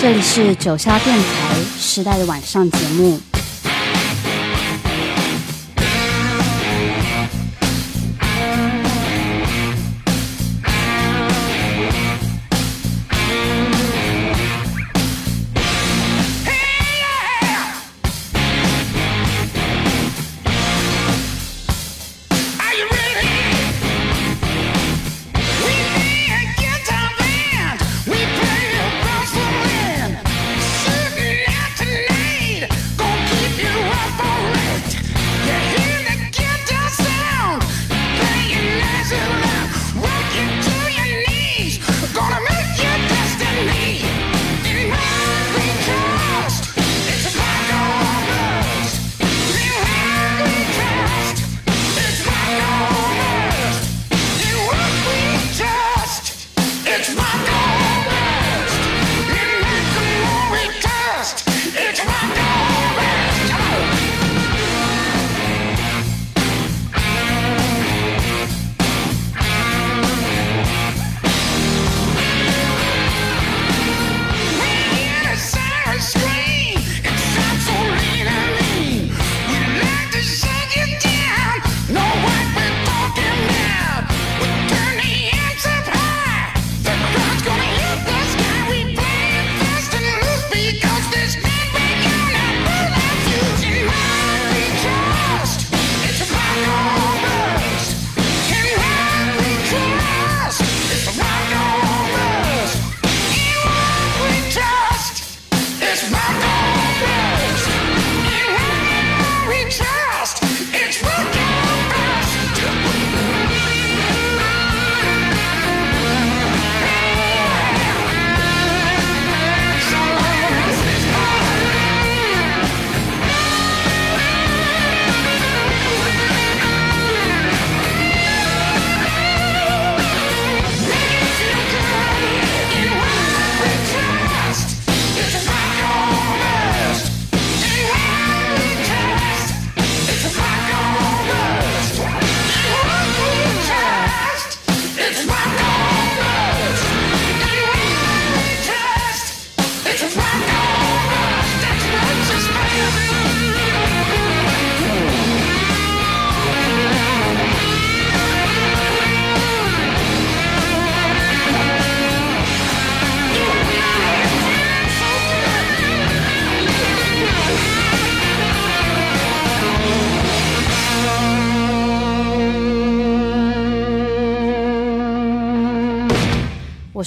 [0.00, 3.29] 这里是九霄电台时代的晚上节目。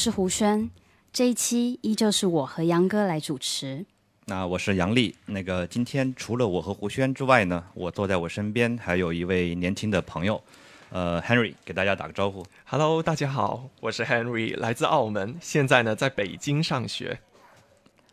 [0.03, 0.69] 是胡轩，
[1.13, 3.85] 这一期依旧是我和杨哥来主持。
[4.25, 10.43] 那我是杨丽，那个今天除了我和胡轩之外呢，我坐在我身边还有一位年轻的朋友，
[10.89, 12.45] 呃，Henry，给大家打个招呼。
[12.65, 17.17] Hello，大家好，我是 Henry，来自澳门，现在呢在北京上学。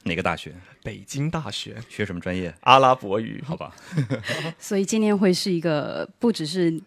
[0.05, 0.55] 哪个大学？
[0.85, 1.77] 北京大学。
[1.89, 2.55] 学什么专业？
[2.61, 3.43] 阿拉伯语。
[3.45, 3.75] 好吧。
[4.61, 6.81] 所以今天会是一个不只是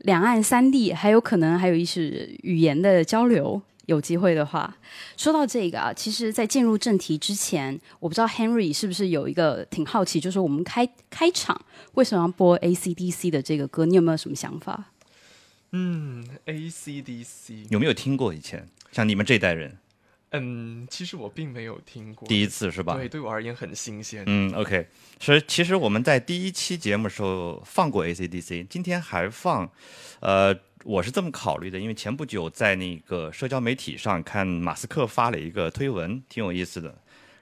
[0.00, 3.62] 两岸三地，还有可能还有一些语言的交流。
[3.90, 4.72] 有机会的话，
[5.16, 11.60] 说到这个啊，其实，在进入正题之前，我不知道 Henry 是不是有一个挺好奇，就是我们开开场
[11.94, 13.84] 为什么要播 ACDC 的这个歌？
[13.84, 14.92] 你有没有什么想法？
[15.72, 18.68] 嗯，ACDC 有没有听过以前？
[18.92, 19.76] 像你们这代人？
[20.30, 22.94] 嗯，其实我并没有听过，第一次是吧？
[22.94, 24.22] 对，对我而言很新鲜。
[24.28, 24.86] 嗯，OK，
[25.18, 29.68] 所以其实我们在第一期节目时候放过 ACDC，今天还放，
[30.20, 30.56] 呃。
[30.84, 36.94] 我是这么考虑的，因为前不久在那个社交媒体上看马斯克发了一个推文，挺有意思的。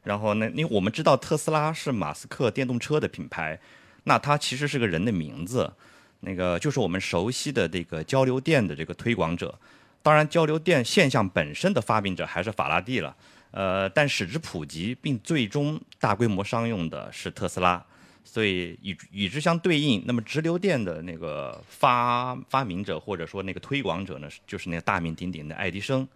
[0.03, 3.59] 然后呢，因为我们知道特斯拉是马斯克电动车的品牌，
[4.05, 5.73] 那它其实是个人的名字，
[6.21, 9.57] 那个就是我们熟悉的这个交流电的这个推广者。
[10.03, 13.15] 当然，交流电现象本身的发明者还是法拉第了，
[13.51, 17.85] 呃，但使之普及并最终大规模商用的是特斯拉。
[18.31, 26.07] 所以与与之相对应，那么直流电的那个发发明者或者说那个推广者呢，就是那个大名鼎鼎的爱迪生。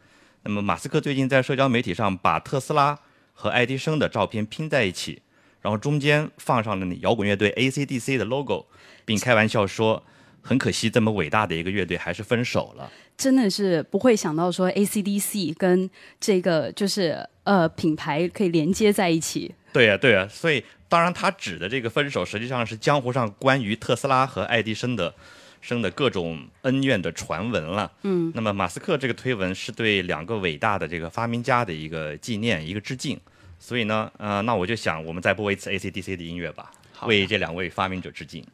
[0.42, 2.98] 那么马斯克最近在社交媒体上把特斯拉
[3.32, 5.22] 和爱迪生的照片拼在一起，
[5.62, 8.66] 然后中间放上了摇滚乐队 AC/DC 的 logo，
[9.06, 10.02] 并开玩笑说
[10.42, 15.88] ：“很可惜，这么伟大的一个乐队还是分手了。”真的是不会想到说 AC/DC 跟
[16.20, 19.54] 这个就是呃品牌可以连接在一起。
[19.72, 20.64] 对呀，对呀，所以。
[20.88, 25.14] 当然，他指的这个分手，实际上是江湖上关于特斯拉和爱迪生的
[25.62, 27.90] 生的各种恩怨的传闻了。
[28.02, 33.18] 嗯，那么马斯克这个推文是对两个伟大的这个发明家的一个纪念，一个致敬。
[33.58, 36.70] 所以呢，呃，那我就想，我们再播一次 AC/DC 的音乐吧，
[37.06, 38.44] 为这两位发明者致敬。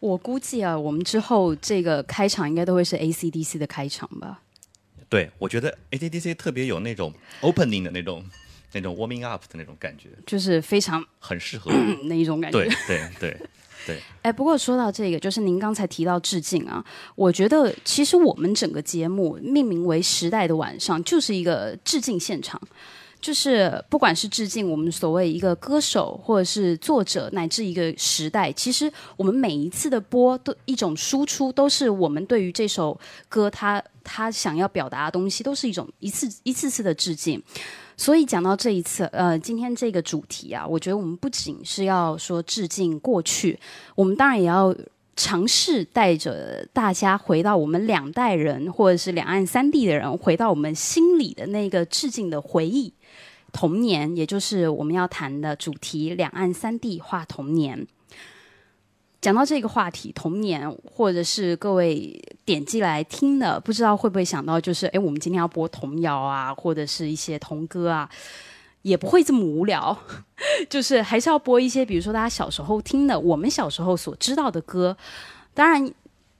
[0.00, 4.40] 我估计啊，我们之后这个开场应该都会是 AC/DC 的开场吧。
[5.08, 7.12] 对，我觉得 AC/DC 特别有那种
[7.42, 8.24] opening 的那种、
[8.74, 11.70] 那种 warming up 的那种感觉，就是非常很适合。
[12.04, 12.58] 那一种感觉。
[12.58, 13.36] 对对对
[13.86, 16.84] 对， 哎，不过说到这个，就是您刚才提到致敬啊，
[17.14, 22.60] 我觉得其实我们整个节目命名为《时代的晚上》，就是一个致敬现场。
[23.20, 33.00] 就是不管是致敬我们所谓一个歌手，或者是作者，乃至一个时代，其实我们每一次的播都一种输出，都是我们对于这首
[33.30, 37.42] 歌它它想要表达的东西，都是一种一次一次次的致敬。
[37.96, 43.58] 所以讲到这一次，呃，今天这个主题啊，我觉得我们不仅是要说致敬过去，
[43.94, 44.74] 我们当然也要
[45.16, 52.92] 尝试带着大家回到我们两代人，或者是两岸三地的人，回到我们心里的那个致敬的回忆。
[53.52, 57.86] 童年，也就是我们要谈的主题——两岸三地话童年。
[59.24, 68.06] 讲到这个话题，童年，或者是各位点击来听的，不知道会不会想到，就是哎，我们今天要播童谣啊，或者是一些童歌啊，
[68.82, 69.98] 也不会这么无聊，
[70.68, 74.94] 就是还是要播一些，比如说大家小时候听的，我们小时候所知道的歌，
[75.54, 75.90] 当然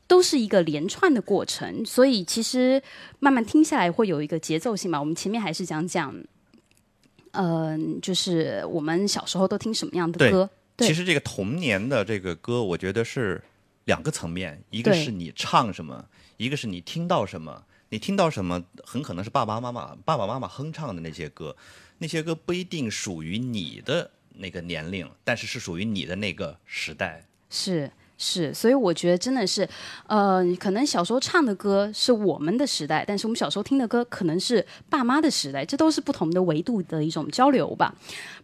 [0.07, 2.83] 都是一个连串的过程，所以其实
[3.19, 5.01] 慢慢听下来会有一个节奏性嘛。
[5.01, 6.15] 我们前面还是讲讲。
[7.37, 10.49] 嗯，就是我们小时候都听什么样的歌？
[10.77, 13.43] 对，其实这个童年的这个歌，我觉得是
[13.85, 16.05] 两个层面，一个是你唱什么，
[16.37, 17.65] 一个是你听到什么。
[17.91, 21.55] 你听到什么，很可能是爸爸妈妈、爸爸妈妈哼唱的那些歌，
[21.99, 27.25] 那些歌不一定属于你的那个年龄，但是是属于你的那个时代。
[27.51, 27.89] 是。
[28.17, 29.69] 是，所以我觉得真的是，
[30.07, 37.93] 呃，可能小时候唱的歌是我们的时代，但是我们小时候听的歌可能是爸妈的时代，这都是不同的维度的一种交流吧。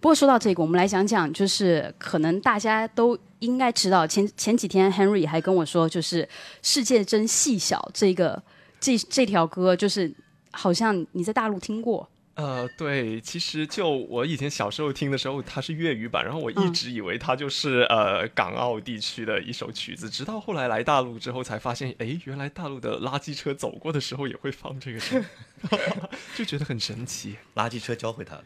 [0.00, 6.28] 不过说到这个，我们来讲讲，就是可能大家都应该知道，前前几天 Henry 还跟我说，就是
[6.62, 8.42] “世界真细小”这个
[8.80, 10.12] 这这条歌，就是
[10.50, 12.08] 好像你在大陆听过。
[12.34, 25.78] 呃，对，其实就我以前小时候听的时候，它是粤语版，然后我一直以为它就是呃港澳地区的一首曲子，直到后来来大陆之后才发现，哎，原来大陆的垃圾车走过的时候也会放这个歌，
[26.34, 27.36] 就觉得很神奇。
[27.56, 28.44] 垃圾车教会他了。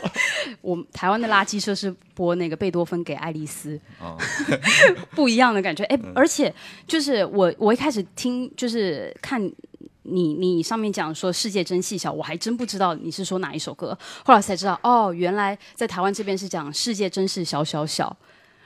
[0.60, 3.80] 我们台湾的垃圾车是播那个贝多芬给爱丽丝，
[5.14, 5.84] 不一样的感觉。
[5.84, 6.52] 哎，而且
[6.86, 9.50] 就是我我一开始听就是看。
[10.02, 18.16] 你你上面讲说世界真细小，我还真不知道你是说哪一首歌，后来才知道哦，原来在台湾这边是讲世界真是小小小。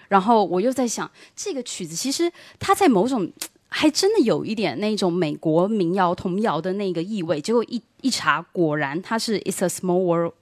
[0.09, 3.29] 然后我又在想，这个曲子其实它在某种
[3.69, 7.41] 还真的有一点那种美国民谣童谣的那个意味。
[7.41, 10.35] 结果一一查，果然它是 It's a small world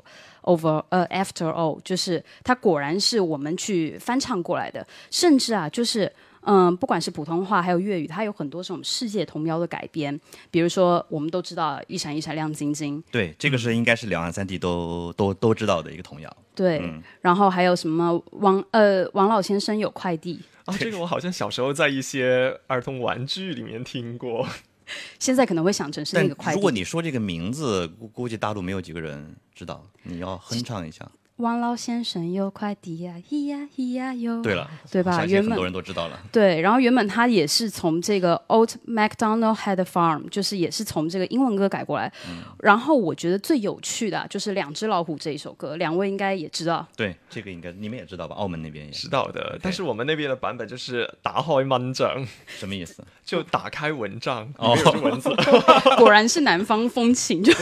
[0.42, 6.12] over 呃 after all，就是它果然是我们去翻唱过来的，甚至啊就是。
[6.44, 10.18] 嗯，不管是普通话还有粤语，它有很多这种世界童谣的改编。
[10.50, 16.36] 比如说，我们都知道“一闪一闪亮晶晶”，对，这个是应该是两岸三地都都都知道的一个童谣。
[16.54, 16.82] 对，
[17.20, 20.76] 然后还有什么王呃王老先生有快递啊？
[20.76, 24.46] 这个我好像小时候在一些儿童玩具里面听过，
[25.18, 26.58] 现在可能会想成是那个快递。
[26.58, 31.08] 如果你说这个名字，估估计大陆没有几个人知道，你要哼唱一下。
[31.36, 34.40] 王老先生有快递呀，咿呀咿呀哟。
[34.42, 35.24] 对了，对吧？
[35.24, 36.20] 原本很多人都知道了。
[36.30, 42.12] 对，然后原本他也是从这个 Old MacDonald Had a Farm，就是也是从这个英文歌改过来。
[42.60, 46.86] 然后我觉得最有趣的就是《两只老虎》这一首歌，两位应该也知道。
[46.96, 48.36] 对，这个应该你们也知道吧？
[48.36, 53.02] 澳门那边也知道的，但是我们那边的版本就是打开蚊帐，什么意思？
[53.24, 55.30] 就打开蚊帐，哦，蚊子。
[55.96, 57.52] 果然是南方风情，就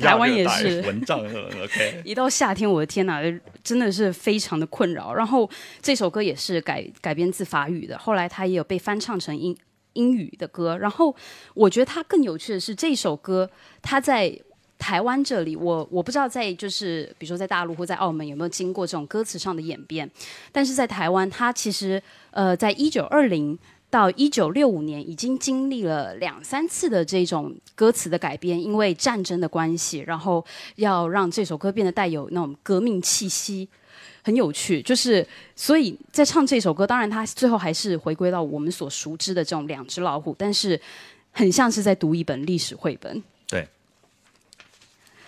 [0.00, 1.18] 台湾也是蚊帐。
[1.20, 5.12] OK，一到夏天，我的天天哪，真的是非常的困扰。
[5.14, 5.48] 然后
[5.80, 9.56] 这首歌也是改改编自法语的，后来它也有被翻唱成英
[9.94, 10.76] 英语的歌。
[10.78, 11.14] 然后
[11.54, 13.50] 我觉得它更有趣的是，这首歌
[13.82, 14.38] 它在
[14.78, 20.10] 台湾这里，我我不知道在就是比如说在大陆或在澳门有没有经过这种歌词上的演变，
[20.52, 23.58] 但是在台湾，它其实呃，在一九二零。
[23.90, 30.44] 到一九六五年，已经经历了两三次的这种歌词的改编，因为战争的关系，然后
[30.76, 33.68] 要让这首歌变得带有那种革命气息，
[34.22, 34.80] 很有趣。
[34.80, 40.80] 就是所以在唱这首歌，当然它最后还是回归到我们所熟知的这种两只老虎，但是
[41.32, 43.20] 很像是在读一本历史绘本。
[43.48, 43.66] 对。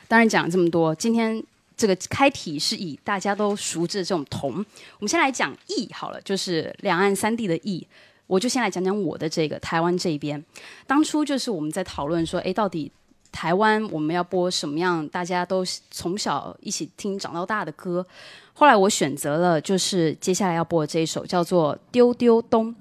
[0.07, 1.42] 当然讲了这么多，今天
[1.76, 4.52] 这个开题是以大家都熟知的这种“同”，
[4.99, 7.85] 我们先来讲“义”好了，就是两岸三地的“义”。
[8.33, 10.43] 我就先来讲讲我的这个台湾这边，
[10.87, 12.91] 当初就是我们在讨论说，哎，到底
[13.31, 18.07] 台湾我们要播什么样大家都从小一起听长到大的歌。
[18.55, 22.75] 后来我选择了就是接下来要播的这一首叫做《丢丢东》。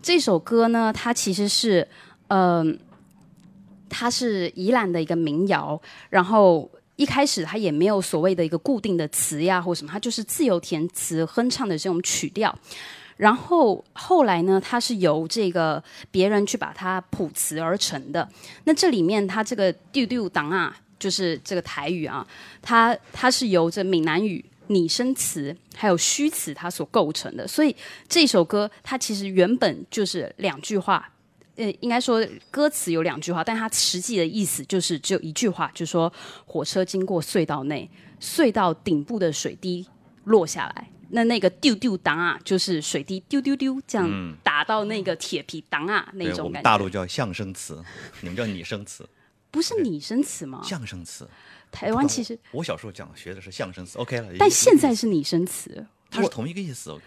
[0.00, 1.88] 这首歌呢，它其实是
[2.28, 2.78] 嗯、
[3.88, 6.70] 它是宜兰的一个民谣，然后。
[6.96, 12.56] 一开始它也没有所谓的一个固定的词呀或什么，它就是自由填词哼唱的这种曲调。
[13.16, 18.28] 然后后来呢，它是由这个别人去把它谱词而成的。
[18.64, 22.26] 那这里面它这个丢丢档啊，就是这个台语啊，
[22.60, 27.46] 它它是由这闽南语拟声词还有虚词它所构成的。
[27.46, 27.74] 所以
[28.08, 31.10] 这首歌它其实原本就是两句话。
[31.56, 36.12] 呃，应该说歌词有两句话，但它实际的意思就是只有一句话，就是说
[36.46, 37.88] 火车经过隧道内，
[38.20, 39.86] 隧道顶部的水滴
[40.24, 46.50] 落下来，那那个丢丢当啊，就是水滴丢丢丢这样打到那个铁皮当啊那种感觉。
[46.50, 47.80] 们大陆叫相声词，
[48.20, 49.08] 你们叫拟声词，
[49.52, 50.60] 不是拟声词吗？
[50.64, 51.28] 相声词。
[51.70, 54.28] 台湾其实，我小时候讲学的是相声词，OK 了。
[54.38, 55.86] 但一现在是拟声词。
[56.10, 57.02] 它是同一个意思，OK。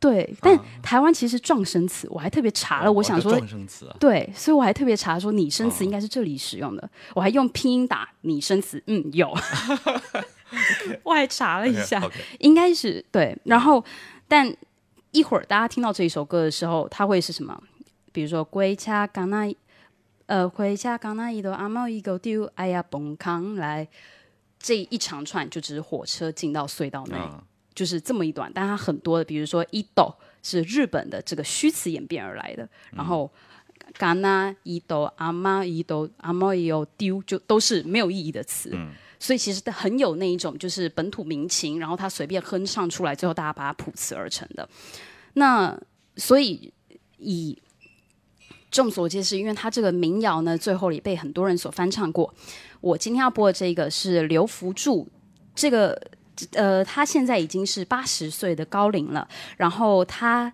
[0.00, 9.32] 对，但台湾其实撞声词，我还特别查了，我想说哦撞声词啊，对，所以我还特别查说拟声词哦应该是这里使用的，我还用拼音打拟声词，嗯，有，
[11.02, 12.02] 我还查了一下
[12.40, 13.36] 应该是对。
[13.44, 13.84] 然后，
[14.28, 14.54] 但
[15.12, 17.60] 一会儿大家听到这一首歌的时候，它会是什么？
[18.12, 19.54] 比如说“归家刚那
[20.26, 23.86] 呃，回家刚那一朵阿猫一狗丢，哎呀崩康来”，
[24.58, 27.16] 这一长串就只是火车进到隧道内。
[27.16, 27.42] 啊，
[27.74, 33.30] 就是这么一段，但它很多的，比如说伊豆是日本的这个虚词演变而来的，然后
[33.98, 38.70] 嘎那伊豆阿妈伊豆阿猫也有丢，就都是没有意义的词。
[39.24, 44.68] 所以其实很有那一种就是本土民情，然后他随便哼唱出来，最后大家把它谱词而成的。
[45.32, 45.74] 那
[46.18, 46.70] 所以
[47.16, 47.58] 以
[48.70, 52.34] 众所皆知，因为他这个民谣呢，最后也被很多人所翻唱过。
[52.82, 55.08] 我今天要播的这个是刘福柱，
[55.54, 55.98] 这个
[56.52, 59.26] 呃，他现在已经是八十岁的高龄了，
[59.56, 60.52] 然后他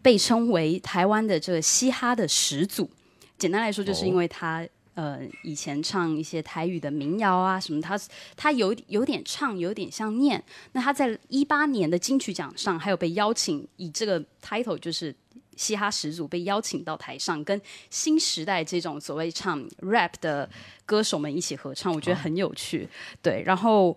[0.00, 2.88] 被称为台湾的这个嘻哈的始祖。
[3.36, 7.98] 简单来说，就是因为他、呃以前唱一些台语的民谣啊什么，他
[8.36, 10.42] 他有有点唱，有点像念。
[10.72, 15.14] 那他在一八年的金曲奖上，还有被邀请以这个 title 就是。
[15.56, 20.50] 嘻哈始祖被邀请到台上，跟新时代这种所谓唱 rap 的
[20.84, 22.88] 歌手们一起合唱，我觉得很有趣。
[23.22, 23.96] 对，然后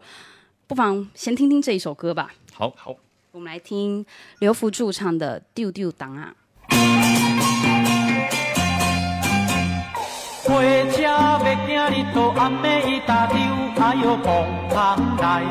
[0.68, 2.32] 不妨先听听这一首歌吧。
[2.54, 2.96] 好，好，
[3.32, 4.06] 我们来听
[4.38, 6.36] 刘福柱唱的《丢丢档啊》。
[10.48, 10.62] 火
[10.92, 13.36] 车要行日倒暗暝伊搭丢，
[13.84, 14.34] 哎哟崩
[14.70, 14.77] 空
[15.18, 15.44] 来，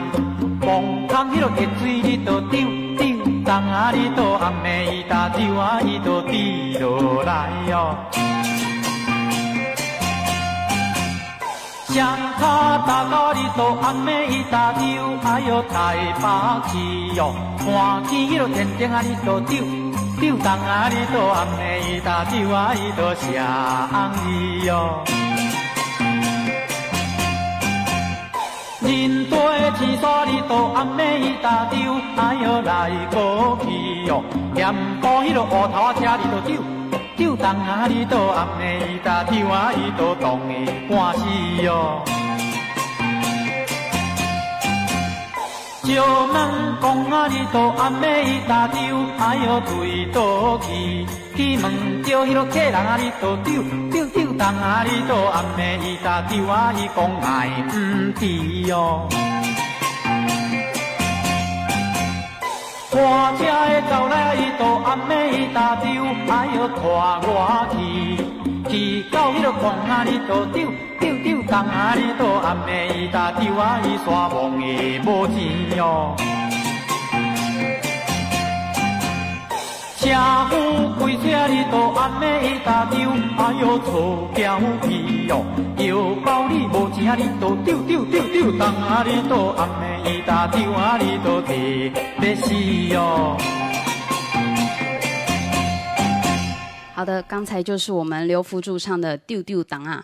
[0.59, 2.61] 崩空迄落热水你倒丢
[2.97, 3.05] 丢，
[3.45, 7.95] 冬啊你倒暗暝伊搭丢啊伊倒滴落来哟。
[11.89, 12.07] 双
[12.41, 12.47] 脚
[12.87, 14.83] 踏到你倒暗暝伊搭丢，
[15.25, 15.75] 哎哟台
[16.23, 16.25] 北
[16.71, 16.79] 市
[17.15, 19.63] 哟，看见迄落天顶啊你倒丢。
[20.19, 25.05] 丢东啊，你倒暗暝伊搭丢啊，伊倒双字哟。
[28.81, 31.77] 人多的天山，你倒暗暝伊搭丢，
[32.17, 34.25] 哎哟来过去哟。
[34.55, 36.63] 盐埔迄落乌头仔车，你倒丢，
[37.17, 40.55] 丢东啊，你倒暗暝伊搭丢啊，伊倒冻的
[40.89, 41.27] 半死
[41.63, 42.03] 哟。
[45.87, 48.81] 石门公啊，你倒暗暝伊搭丢，
[49.21, 51.07] 哎哟对倒去。
[51.37, 53.63] 去问着迄落客人啊，你倒丢
[53.93, 58.27] 丢丢东啊，你倒暗暝伊搭丢啊，伊讲爱毋知
[58.67, 59.07] 哟。
[62.91, 68.26] 看车的走来，伊倒暗暝伊搭丢，哎哟拖我去。
[68.69, 76.15] 去到迄落公啊，你倒丢丢丢东啊，你倒暗暝伊搭丢啊，伊山望的无钱哟。
[79.99, 80.13] 车
[80.51, 80.55] 夫
[80.99, 84.59] 开车你倒暗暝伊搭丢，哎哟错交
[84.89, 85.45] 去哟，
[85.79, 92.55] 又包你无钱啊，你倒丢丢丢丢东啊，你倒暗暝伊搭丢啊，你倒地要死
[92.93, 93.37] 哟。
[96.97, 100.03] 好的，刚才就是我们刘福柱唱的《丢丢当啊》。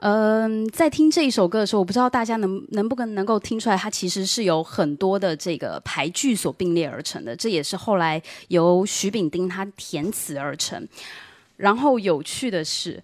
[0.00, 7.36] 嗯，在听这一首歌的时候，我不知道大家能能不能能够听出来，它其实是有很多的这个排句所并列而成的。
[7.36, 10.84] 这也是后来由徐炳丁他填词而成。
[11.56, 13.00] 然后有趣的是，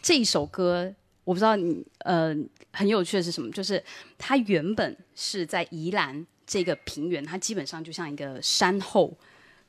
[0.00, 0.90] 这一首歌
[1.24, 2.34] 我不知道你呃
[2.72, 3.84] 很有趣的是什么，就是
[4.16, 9.14] 它原本是在宜兰这个平原，它基本上就像一个山后。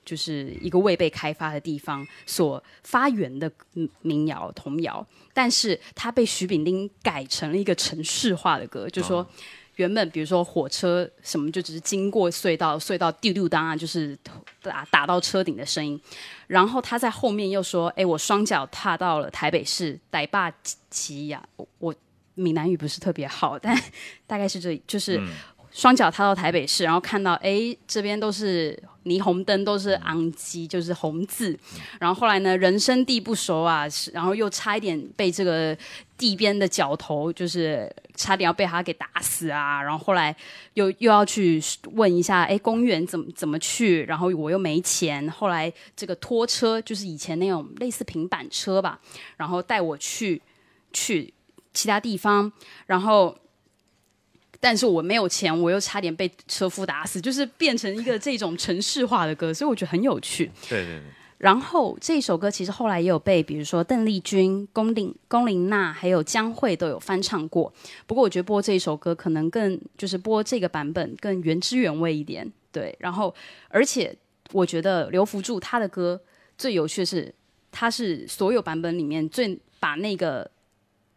[0.03, 9.27] 就是一个未被开发的地方所发源的嗯民谣童谣，但是它被徐炳丁改成了一个城市化的歌，就说。
[9.77, 14.15] 原本比如说火车什么就只是经过隧道，隧道丢丢当啊，就是
[14.61, 15.99] 打打到车顶的声音。
[16.45, 20.53] 然后他在后面又说：“哎，我双脚踏到了台北市，逮霸
[20.91, 21.41] 旗呀！
[21.55, 21.95] 我我
[22.35, 23.75] 闽南语不是特别好，但
[24.27, 25.19] 大概是这，就是
[25.71, 31.57] 双脚踏到台北市，然后看到哎这边都是霓虹灯，都是昂基，就是红字。
[31.99, 35.75] 然后后来呢，人生地不熟啊，然后又差一点被这个
[36.17, 39.81] 地边的角头，就是差点要被他给打死啊。
[39.81, 40.35] 然后后来
[40.73, 41.61] 又又要去
[41.93, 44.03] 问一下，哎，公园怎么怎么去？
[44.03, 45.27] 然后我又没钱。
[45.31, 48.99] 后来这个拖车就是以前那种类似平板车吧，
[49.37, 50.41] 然后带我去
[50.91, 51.33] 去
[51.73, 52.51] 其他地方，
[52.87, 53.35] 然后。
[54.61, 60.45] 但是我没有钱，我又差点被车夫打死， 就是变成一个这种城市化的歌，所以我觉得很有趣。
[60.69, 61.01] 对对对。
[61.39, 67.73] 然后这首歌其实后来也有被，比如说邓丽君、龚琳、龚琳娜还有江蕙都有翻唱过。
[68.05, 72.47] 不过我觉得播这一首歌可能更就是播这个版本更原汁原味一点。
[72.71, 72.95] 对。
[72.99, 73.33] 然后
[73.69, 74.15] 而且
[74.51, 76.21] 我觉得刘福柱他的歌
[76.55, 77.33] 最有趣的是，
[77.71, 80.47] 他是所有版本里面最把那个。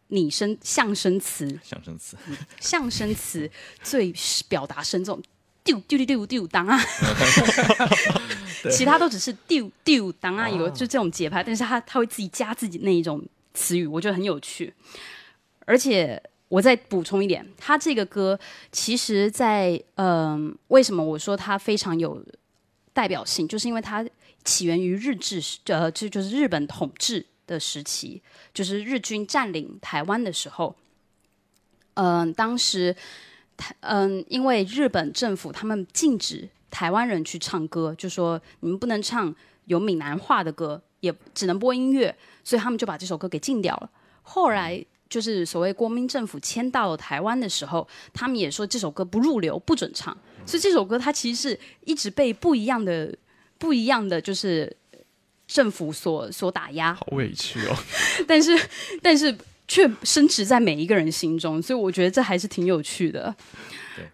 [0.09, 2.15] 拟声象声词，象声词，
[2.59, 3.49] 象声词
[3.81, 4.13] 最
[4.47, 5.21] 表达深重，
[5.63, 6.79] 丢丢丢丢丢当啊，
[8.71, 14.73] 其他都只是丢丢当啊，有就这种节拍，但是他他会自己加自己那一种词语，我觉得很有趣。
[15.65, 18.39] 而且我再补充一点，他这个歌
[18.71, 22.23] 其实，在嗯，为什么我说它非常有
[22.93, 24.05] 代表性，就是因为它
[24.43, 27.25] 起源于日治，呃，这就是日本统治。
[27.47, 28.21] 的时期，
[28.53, 30.75] 就是日军占领台湾的时候，
[31.93, 32.95] 嗯，当时
[33.55, 39.33] 台嗯，因为日本政府他们禁止台湾人去唱歌，就说你们不能唱
[39.65, 43.89] 有闽南话的歌，也只能播音乐，所以他们就把这首歌给禁掉了。
[44.23, 50.17] 后来就是所谓国民政府迁到台湾的时候，他们也说这首歌不入流，不准唱。
[50.45, 53.15] 所以这首歌它其实是一直被不一样的、
[53.57, 54.75] 不一样的就是。
[55.47, 57.75] 政府所所打压，好委屈哦。
[58.27, 58.59] 但是，
[59.01, 59.35] 但是
[59.67, 63.35] 却深植在每一个人心中，所以我觉得这还是挺有趣的。
[63.95, 64.05] 对，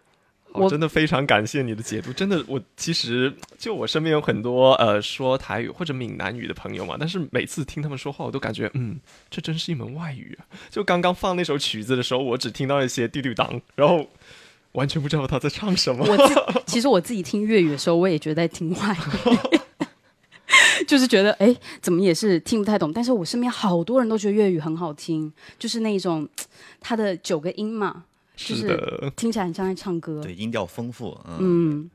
[0.53, 2.11] 我真的非常感谢你的解读。
[2.13, 10.45] 真的，我其实就我身边有很多呃说台语或者闽南语的朋友嘛，但是每次听他们说话，我都感觉嗯，这真是一门外语啊。
[10.69, 14.09] 就刚刚放那首曲子的时候，我只听到一些滴滴当，然后
[14.73, 16.05] 完全不知道他在唱什么。
[16.05, 19.59] 我自其实我自己听粤语的时候，我也觉得在听外语。
[20.87, 26.27] 就是觉得哎，怎么也是听不太懂，但是我身边好多人都觉得粤语很好听，就是那种
[26.79, 28.03] 它的九个音嘛，
[28.35, 31.89] 就是听起来很像在唱歌，对，音调丰富，嗯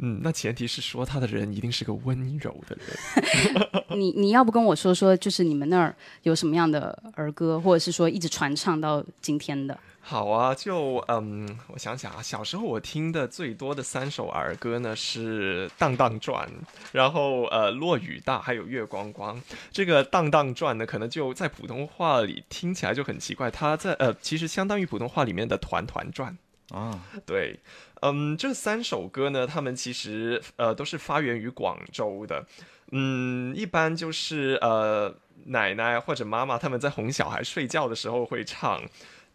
[0.00, 3.66] 嗯，那前提是说他的人一定是个温柔的人。
[3.98, 5.92] 你你要不跟我说说，就是你们那儿
[6.22, 9.76] 有什么样的儿歌，或者是说一直传唱到今天的？
[10.08, 16.48] 好啊，就嗯，我想想啊，小时候我听的最多的三首儿歌呢是《荡荡转》，
[16.92, 19.36] 然后呃《落雨大》，还有《月光光》。
[19.70, 26.34] 这个《荡荡转》呢，可能就在普通话里听起来就很奇怪，它在呃其实相当于普通话里面的“团团转”
[26.72, 27.04] 啊。
[27.26, 27.60] 对，
[28.00, 32.46] 嗯，这三首歌呢，他们其实呃都是发源于广州的，
[32.92, 38.82] 嗯，一般就是呃奶奶或者妈妈他们在哄小孩睡觉的时候会唱。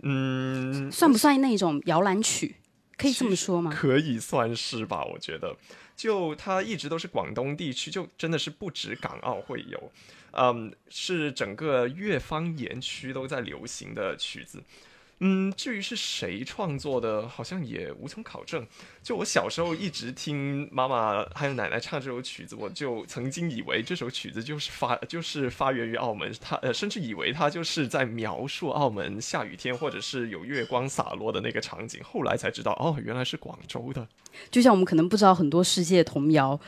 [0.04, 2.56] 嗯，算不算那种摇篮曲？
[2.96, 3.72] 可以这么说吗？
[3.76, 5.58] 可以算是吧，我觉得，
[5.96, 9.92] 就它一直都是广东地区，就真的是不止港澳会有，
[10.34, 14.62] 嗯，是整个粤方言区都在流行的曲子。
[15.20, 18.68] 嗯，至于是谁创作的，好像也无从考证。
[19.02, 32.02] 就我小时候一直听妈妈还有奶奶唱这首曲子，我就曾经以为这首曲子就是发就是发源于澳门，他呃甚至以为他就是在描述澳门下雨天或者是有月光洒落的那个场景。
[32.04, 34.06] 后来才知道，哦，原来是广州的。
[34.52, 36.60] 就像我们可能不知道很多世界童谣。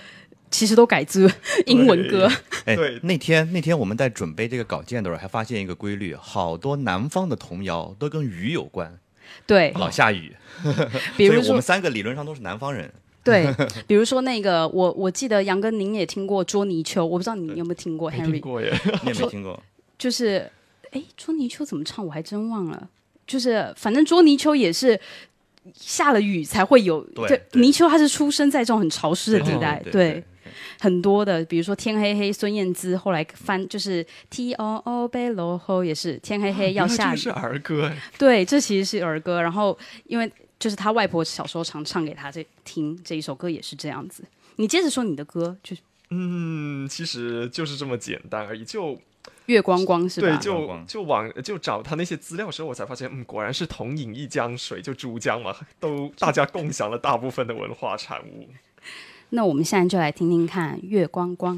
[0.56, 1.30] 其实都改自
[1.66, 2.32] 英文歌。
[2.64, 8.98] 哎，那天那天我们在准备这个稿件的时候，还发现一个规律：好多南方的童谣都跟雨有关。
[9.46, 10.34] 对，老下雨。
[11.18, 12.90] 比如说，我们三个理论上都是南方人。
[13.22, 13.54] 对，
[13.86, 18.10] 比如说那个，我我记得杨哥您也听过《捉泥鳅》，我不知道你有没有听过。
[18.10, 18.72] 听过耶，
[19.04, 19.62] 你也没听过。
[19.98, 20.50] 就是，
[20.92, 22.06] 哎，捉泥鳅怎么唱？
[22.06, 22.88] 我还真忘了。
[23.28, 24.98] 就是，反正捉泥鳅也是。
[25.74, 27.02] 下了雨才会有。
[27.28, 30.24] 对，泥鳅它是出生在这种很潮湿的地带，对，
[30.80, 39.42] 很多的，比如说天黑黑，孙燕姿后来翻就是 T O O 贝罗后也是天黑黑要下雨，是儿歌，对，这其实是儿歌。
[39.42, 44.24] 然后因为就是他外婆小时候常唱给他这听这一首歌也是这样子。
[44.58, 45.76] 你接着说你的歌，就
[46.12, 48.98] 嗯，其实就是这么简单而已，就
[49.48, 50.28] 月光光是吧？
[50.28, 58.48] 对，就就往就找他那些资料的时候，我才发现，嗯，果然是同饮一江水，就珠江嘛，都大家共享了大部分的文化产物。
[59.30, 61.58] 那我们现在就来听听看《月光光》。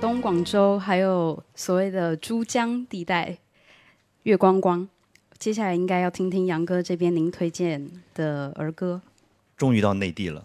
[0.00, 3.36] 东广州，还有所谓的珠江地带，
[4.22, 4.88] 月光光。
[5.38, 9.02] 接下来应该要听听杨哥这边您推荐的儿歌。
[9.58, 10.42] 终于到内地了，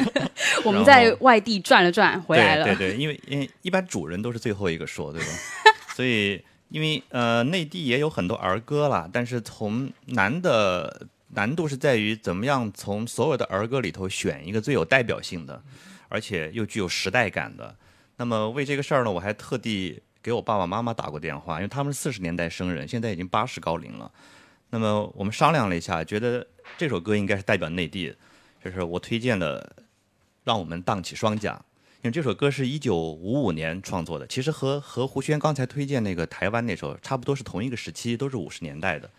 [0.62, 2.64] 我们在外地转了转，回来了。
[2.66, 5.28] 对对对，因为因为一般主人都是最后一个说，对吧？
[5.96, 15.62] 所以因为呃内地也有很多儿歌啦，但是从难的难度是在于怎么样从所有的儿歌里头选一个最有代表性的，
[16.10, 17.74] 而且又具有时代感的。
[18.22, 24.08] 那么为这个事儿呢，我还特地给我爸爸妈妈打过电话，因为他们是四十年代生人，现在已经八十高龄了。
[24.70, 26.46] 那么我们商量了一下，觉得
[26.78, 28.14] 这首歌应该是代表内地，
[28.64, 29.60] 就是我推荐的
[30.44, 31.52] 《让我们荡起双桨》。
[32.02, 39.10] 因为这首歌是一九五五年创作的，其实和和胡轩刚才推荐那个台湾那首差不多是同一个时期，都是五十年代的。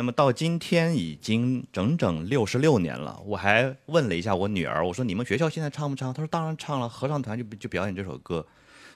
[0.00, 6.10] 那么到今天已经整整六十六年了，我还问了一下我女儿，我说你们学校现在唱不唱？
[6.10, 8.46] 她说当然唱了，合唱团就就表演这首歌。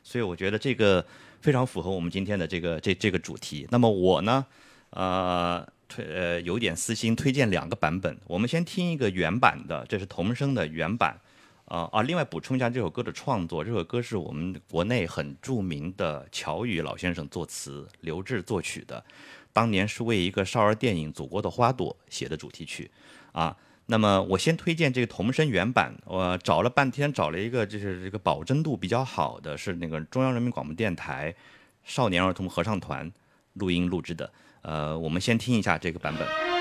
[0.02, 1.04] 所以我觉得这个
[1.42, 3.68] 非常符合我们今天的这个这这个主题。
[3.70, 4.46] 那么我呢，
[4.92, 8.18] 呃推呃有点私心，推荐两个版本。
[8.26, 11.20] 我们先听一个原版的，这是童声的原版。
[11.66, 12.02] 啊啊！
[12.02, 19.02] 另外补充一下这首歌的创作，这首歌是我们国内很著名的乔羽老先生作词，刘志作曲的。
[19.54, 22.90] 当年是为一个少儿电影《祖国的花朵》写的主题曲。
[23.32, 25.94] 啊，那么我先推荐这个童声原版。
[26.04, 31.34] 我找了半天，找了一个就是这个保真度比较好的，是那个中央人民广播电台
[31.84, 33.10] 少年儿童合唱团
[33.54, 34.30] 录音录制的。
[34.62, 36.53] 呃，我们先听一下这个版本。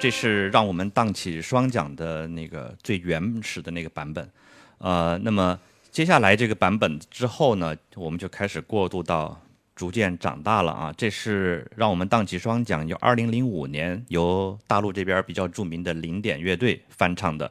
[0.00, 4.30] 这是让我们荡起双桨的那个最原始的那个版本。
[4.78, 5.58] 呃，那么
[5.90, 9.40] 接下来这个版本之后呢，我们就开始过渡到
[9.74, 10.94] 逐渐长大了啊。
[10.96, 17.50] 这是让我们荡起双桨，由二零零五年由大陆这边比较著名的零点乐队翻唱的。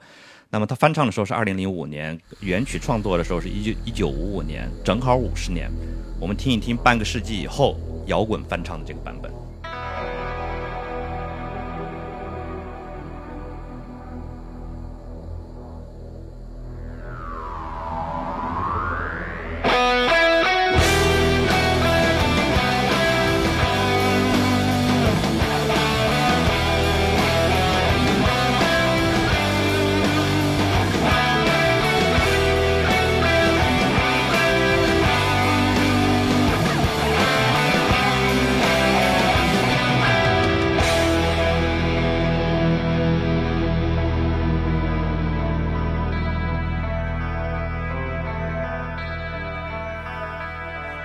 [0.50, 5.70] 那么他翻唱的时候是二零零五年，原曲创作的时候是一九一九五五年，正好五十年。
[6.18, 9.30] 我们听一听半个世纪以后摇滚翻唱的这个版本。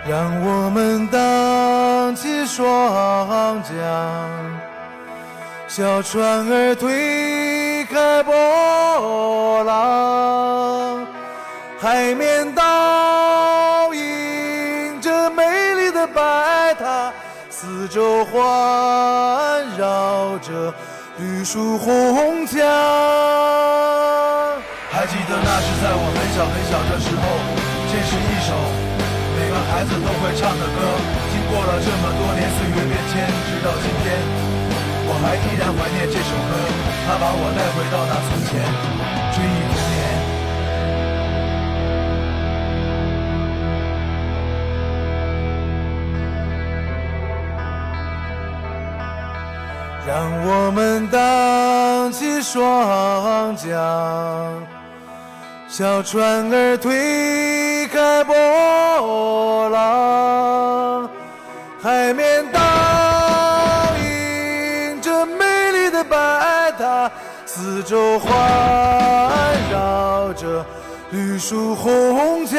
[0.05, 3.73] 让我们荡起双桨，
[5.69, 11.07] 小船儿推开波浪，
[11.79, 15.45] 海面倒映着美
[15.77, 17.13] 丽的白塔，
[17.49, 18.35] 四周环
[19.79, 20.75] 绕着
[21.19, 22.59] 绿树红墙。
[24.91, 27.23] 还记得那是在我很小很小的时候，
[29.83, 30.79] 孩子都会唱的歌，
[31.33, 34.15] 经过了这么多年岁月变迁，直到今天，
[35.09, 36.55] 我还依然怀念这首歌，
[37.05, 38.63] 它把我带回到那从前，
[39.35, 39.99] 追忆童年。
[50.07, 50.13] 让
[50.47, 53.67] 我们荡起双桨。
[55.67, 61.11] 小船儿推开波浪，
[61.83, 62.59] 海面倒
[63.99, 66.17] 映着美丽的白
[66.79, 67.11] 塔，
[67.45, 68.33] 四周环
[69.71, 70.65] 绕着
[71.11, 72.59] 绿树红墙。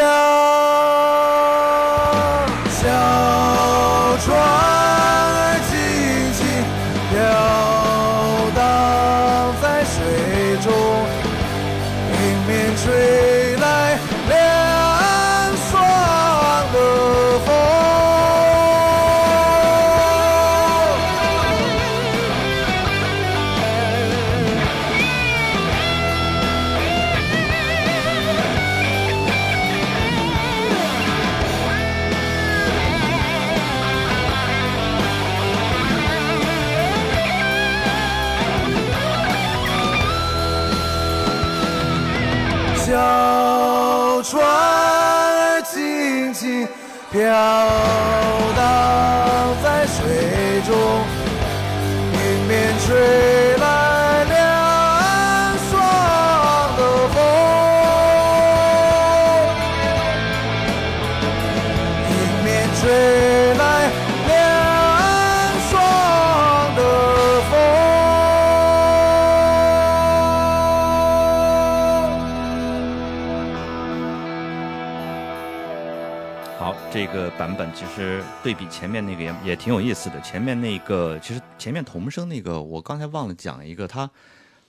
[78.44, 80.20] 对比前面那个也也挺有意思的。
[80.20, 84.10] 前面那个其实前面童声那个，我刚才忘了讲一个，他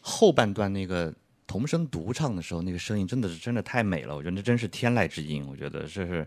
[0.01, 1.13] 后半段那个
[1.47, 6.27] 童声独唱的时候，那个声音真的是真的太美了，我觉得那真是天籁之音，我觉得这是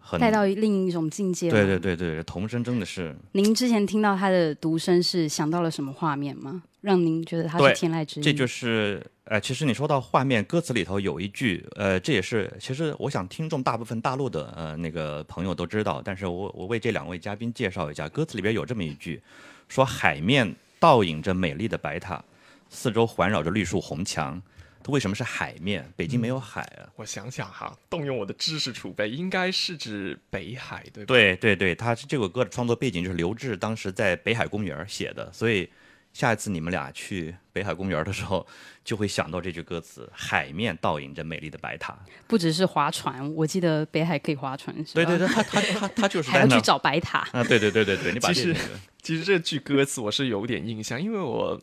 [0.00, 1.50] 很带到另一种境界。
[1.50, 1.78] 对对。
[1.78, 6.62] 对对，童声真的是您之前听到他的独声是想到了什么画面吗？
[6.80, 8.24] 让您觉得他是天籁之音？
[8.24, 19.22] 这就是呃，其实你说到画面，歌词里头有一句，呃，这也是其实我想听众大部分大陆的呃那个朋友都知道，但是我我为这两位嘉宾介绍一下，歌词里边有这么一句，
[19.68, 22.24] 说海面倒映着美丽的白塔，
[22.70, 24.40] 四周环绕着绿树红墙。
[24.82, 25.86] 它为什么是海面？
[25.96, 26.88] 北京没有海啊。
[26.96, 31.08] 我想想哈，动用我的知识储备，应该是指北海，对吧？
[31.08, 35.68] 对对对，它这首歌的创作背景就是刘志当时在北海公园写的，所以
[36.12, 38.46] 下一次你们俩去北海公园的时候，
[38.84, 41.96] 就会想到这句歌词：“海面倒映着美丽的白塔。
[42.26, 45.04] 不只是划船，我记得北海可以划船，是”吧？
[45.04, 47.18] 对对对，他他他他就是 还要去在那找白塔。
[47.32, 48.68] 啊，对对对对对，你 把其实这个
[49.02, 51.60] 其实这句歌词我是有点印象，因为我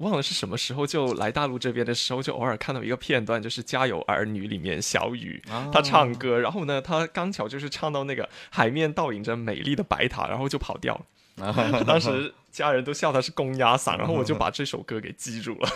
[0.00, 11.84] 忘了是什么时候，就来大陆这边的时候，就偶尔看到一个片段，就是《家有儿女》里面小雨她唱歌，然后呢，她刚巧就是唱到那个海面倒映着美丽的白塔，然后就跑掉了。
[11.86, 15.68] 当时家人都笑她是公鸭嗓，然后我就把这首歌给记住了。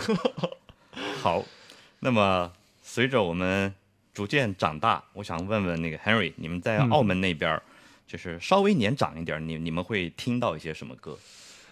[1.21, 1.43] 好，
[1.99, 3.73] 那么随着我们
[4.13, 7.61] 逐渐长大，我想问问那个 Henry，你们在澳门那边儿，
[8.07, 11.17] 就是稍微年长一点，你你们会听到一些什么歌？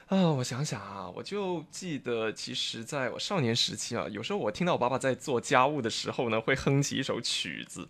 [0.07, 7.87] 啊，我想想啊，我就记得，其实在我少年时期啊，有时候我听到我爸爸在做家务的时候呢，会哼起一首曲子。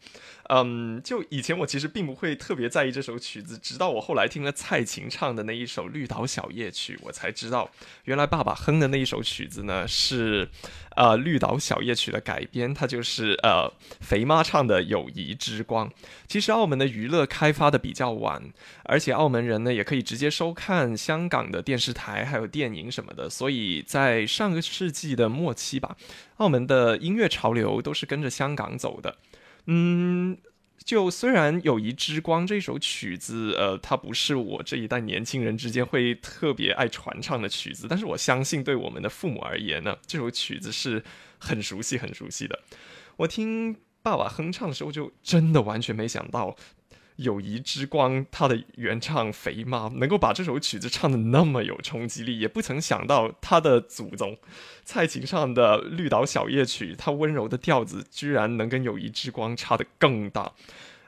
[0.50, 7.70] 嗯，就以前我其实并不会特别在意这首曲子，直到我后来听了蔡琴唱的那一首《绿岛小夜曲》，我才知道，
[8.06, 10.50] 原来爸爸哼的那一首曲子呢是。
[10.96, 15.90] 呃，绿岛小夜曲的改编，它就是呃肥妈唱的《友谊之光》。
[16.28, 18.42] 其实澳门的娱乐开发的比较晚，
[18.84, 25.96] 而且澳门人呢也可以直接收看香港的电视台还有电影什么的，所以在上个世纪的末期吧，
[26.38, 29.18] 澳门的音乐潮流都是跟着香港走的。
[29.66, 30.38] 嗯。
[30.84, 41.04] 就虽然《友谊之光》这首曲子，呃，它不是我这一代年轻人之间会特别爱传唱的曲子，但是我相信对我们的父母而言呢，这首曲子是
[41.38, 42.60] 很熟悉、很熟悉的。
[43.16, 46.56] 我听爸爸哼唱的时候，就真的完全没想到。
[47.18, 54.38] 友谊之光，他的原唱肥妈能够把这首曲子唱的那么有冲击力，也不曾想到他的祖宗
[54.84, 60.54] 蔡琴唱的《绿岛小夜曲》，他温柔的调子居然能跟友谊之光差的更大。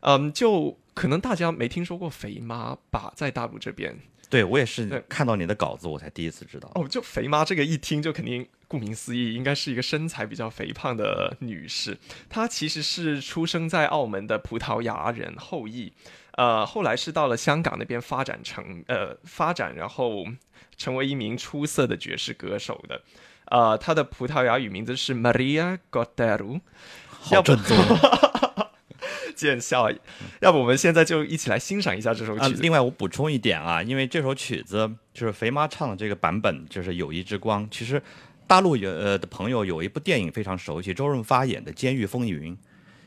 [0.02, 3.98] 嗯，就可能大家没听说过肥妈吧，在大陆这边。
[4.30, 6.72] 对，我也是看到你的稿子，我才第一次知道。
[6.76, 11.98] 哦，就肥妈这个一听就肯定，顾名思义，应该是一个身材比较肥胖的女士。
[12.30, 15.94] 她其实是出生在澳门的葡萄牙人后裔，
[16.32, 20.26] 呃，后来是到了香港那边发展成呃发展，然后
[20.78, 23.02] 成为一名出色的爵士歌手的。
[23.46, 26.62] 呃，她的葡萄牙语名字是 Maria Godero，
[27.08, 27.78] 好正宗。
[29.36, 29.92] 见笑，
[30.40, 32.62] 要不我们现在就一起来欣赏一下这首曲子。
[32.62, 37.66] 另外，我补充一点啊，因为这首曲子就是肥妈唱的这个版本，就是《友谊之光》。
[37.70, 38.02] 其实，
[38.48, 42.54] 大陆有呃的朋友有一部电影非常熟悉，周润发演的《监狱风云》。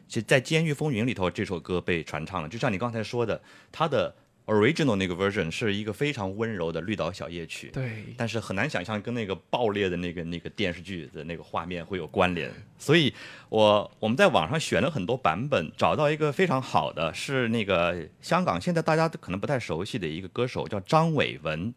[0.06, 2.48] 其实，在《监狱风云》里头，这首歌被传唱了。
[2.48, 3.40] 就像你刚才说的，
[3.72, 4.14] 他的。
[4.48, 13.12] Original 那个 version 是一个非常温柔的绿岛小夜曲，对，但是很难想象跟那个爆裂的那个那个电视剧的那个画面会有关联，所以
[13.50, 21.74] 我我们在网上选了很多版本，找到一个非常好的，是那个香港现在大家都可能不太熟悉的一个歌手叫张伟文，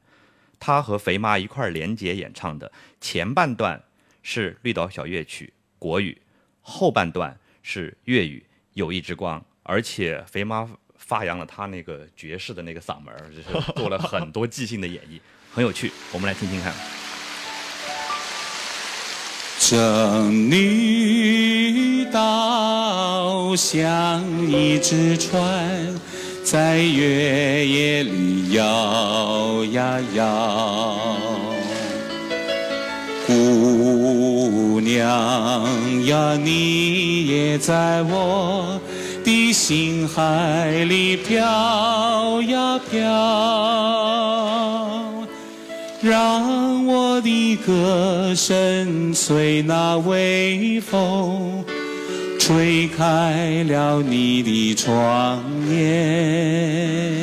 [0.62, 2.72] 他和肥妈一块儿联结演唱的，
[3.02, 3.84] 前半段
[4.24, 6.22] 是绿岛小乐曲国语，
[6.62, 8.46] 后半段是粤语
[8.76, 10.70] 友谊之光，而且肥妈。
[11.04, 15.20] 发扬了他那个爵士的那个嗓门，就是做了很多即兴的演绎，
[15.52, 15.92] 很有趣。
[16.14, 16.74] 我们来听听看。
[19.60, 26.00] 这绿岛像一只船，
[26.44, 31.18] 在月夜里摇呀摇。
[33.28, 38.80] 姑娘呀，你也在我。
[39.24, 43.00] 的心海里飘呀飘，
[46.02, 51.64] 让我的歌声随那微风
[52.54, 57.16] 吹开了你的窗帘，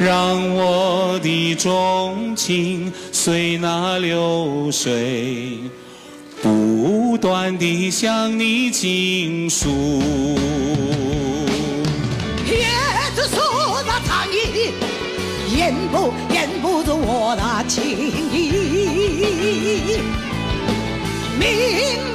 [0.00, 5.60] 让我的钟情随那流水。
[6.42, 9.68] 不断地向你倾诉。
[12.48, 12.66] 椰
[13.14, 13.36] 子树
[13.84, 14.74] 的长影，
[15.56, 17.80] 掩不掩不住我的情
[18.32, 18.50] 意。
[21.38, 22.09] 明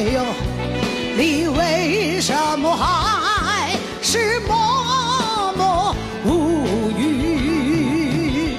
[0.00, 0.24] 哎呦，
[1.14, 5.94] 你为什么还是默默
[6.24, 8.54] 无语？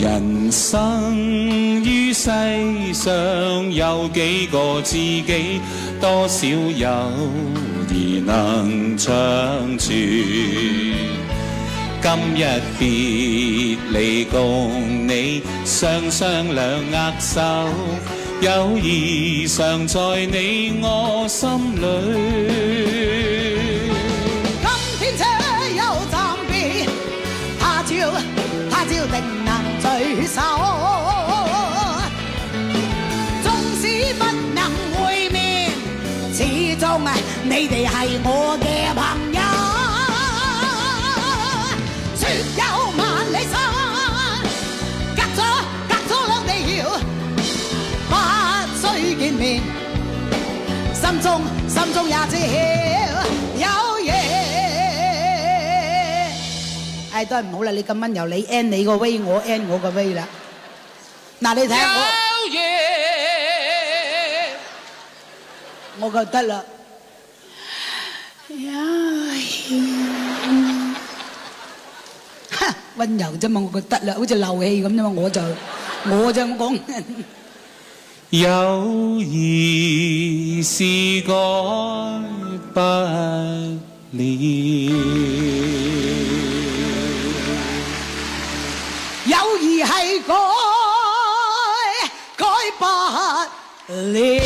[0.00, 1.14] 人生
[1.84, 2.28] 于世
[2.92, 3.12] 上
[3.72, 5.60] 有几个知己？
[6.00, 6.88] 多少友
[7.88, 9.12] 谊能长
[9.78, 9.94] 存？
[12.02, 17.40] 今日别离，共你双双两握手。
[18.42, 21.84] 友谊常在你我心里。
[24.98, 25.22] 今天且
[25.76, 25.80] 又
[26.10, 26.84] 暂别，
[27.60, 27.90] 他朝
[28.68, 29.14] 他朝定
[29.44, 29.86] 能聚
[30.26, 30.42] 首。
[33.44, 33.46] 纵
[33.80, 34.24] 使不
[34.56, 34.58] 能
[34.96, 35.70] 会面，
[36.34, 36.42] 始
[36.80, 37.00] 终
[37.44, 39.31] 你哋系我嘅朋。
[51.02, 53.66] 心中心中也知晓有
[54.06, 54.12] 嘢。
[57.12, 60.26] 唉，都係唔好啦，你咁蚊由你 end 你個 way，我 end 我個 way 啦。
[61.40, 62.00] 嗱，你睇下我。
[66.00, 66.64] 我覺得啦，
[72.50, 75.40] 哈温柔啫嘛，我覺得啦，好似漏氣咁啫嘛，我就
[76.06, 76.78] 我就咁講。
[78.32, 80.84] 友谊是
[81.20, 81.34] 改
[82.72, 84.22] 不了。
[89.26, 89.86] 友谊是
[90.22, 90.34] 改
[92.34, 92.46] 改
[92.78, 92.86] 不
[93.92, 94.40] 了。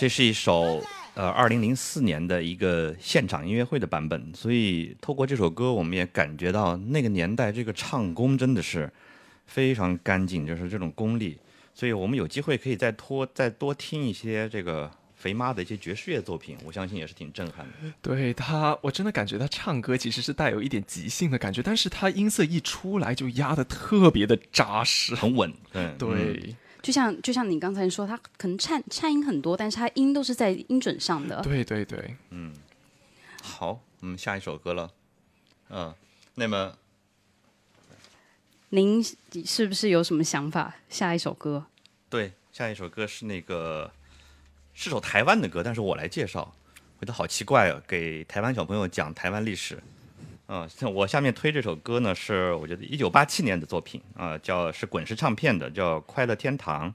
[0.00, 0.82] 这是一首
[1.14, 8.92] 呃二零零四年的一个现场音乐会的版本，所以透过这首歌，我们也感觉到那个年代这个唱功真的是
[9.46, 11.38] 非常干净，就是这种功力。
[11.74, 17.72] 所以我们有机会可以再多再多听一些这个肥妈的一些爵士乐作品，我相信也是挺震撼的。
[18.02, 25.52] 对他，我真的感觉他唱歌其实是带有一点即兴的感觉，但是他音色一出来就压得特别的扎实，很稳。
[25.72, 26.56] 对对。
[26.82, 31.40] 就像就像你刚才说，他可能颤颤音很多，但是他音都是在音准上的。
[31.42, 32.52] 对对对，嗯，
[33.40, 34.90] 好，我们下一首歌了。
[35.70, 35.94] 嗯，
[36.34, 36.76] 那么
[38.74, 39.04] 您
[39.44, 40.74] 是不是有什么想法？
[40.88, 41.66] 下一首歌？
[42.08, 43.92] 对，下一首歌是那个
[44.72, 46.50] 是首台湾的歌，但是我来介绍，
[46.98, 49.78] 觉得好奇怪哦，给台湾小朋友讲台湾历史。
[50.46, 56.88] 嗯，像我下面推这首歌呢，是我觉得一九八七年的作品啊、叫是滚石唱片的，叫《快乐天堂》。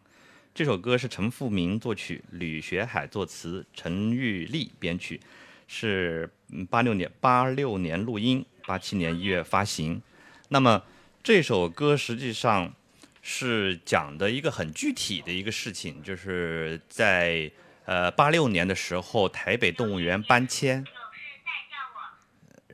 [0.55, 5.21] 这首歌是陈复明作曲，吕学海作词，陈玉丽编曲，
[5.67, 6.27] 是
[6.71, 10.01] 八六年八六年录音，八七年一月发行。
[10.49, 10.81] 那么
[11.27, 12.73] 这首歌实际上
[13.21, 17.51] 是讲的一个很具体的一个事情，就是在
[17.83, 20.85] 呃八六年的时候，台北动物园搬迁。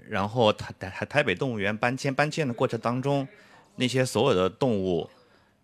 [0.08, 3.28] 然后台台台北动物园搬迁搬迁的过程当中，
[3.78, 5.10] 那些所有的动物，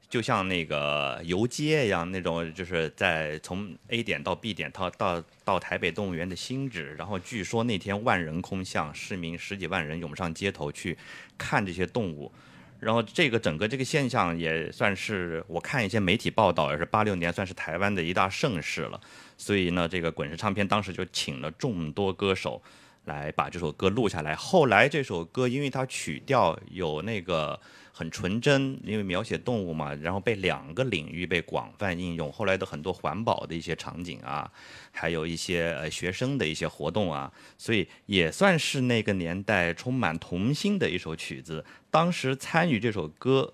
[0.10, 10.98] 就像那个游街一样，那种就是在从 A 点到 B 点到到到台北动物园的新址，然后据说那天万人空巷，市民十几万人涌上街头去
[11.38, 12.34] 看这些动物。
[12.80, 19.00] 然后这个整个这个现象也算是我看一些媒体报道，也是八六年算是台湾的一大盛事了。
[19.38, 22.62] 所以呢，这个滚石唱片当时就请了众多歌手
[23.06, 24.34] 来把这首歌录下来。
[24.36, 27.60] 后来这首歌因为它曲调有那个
[27.92, 32.32] 很纯真，因为描写动物嘛，然后被两个领域被广泛应用。
[32.32, 34.50] 后来的很多环保的一些场景啊，
[34.92, 41.66] 还有一些呃学生的一些活动啊，所以也算是那个年代充满童心的一首曲子。
[41.92, 43.54] 当时参与这首歌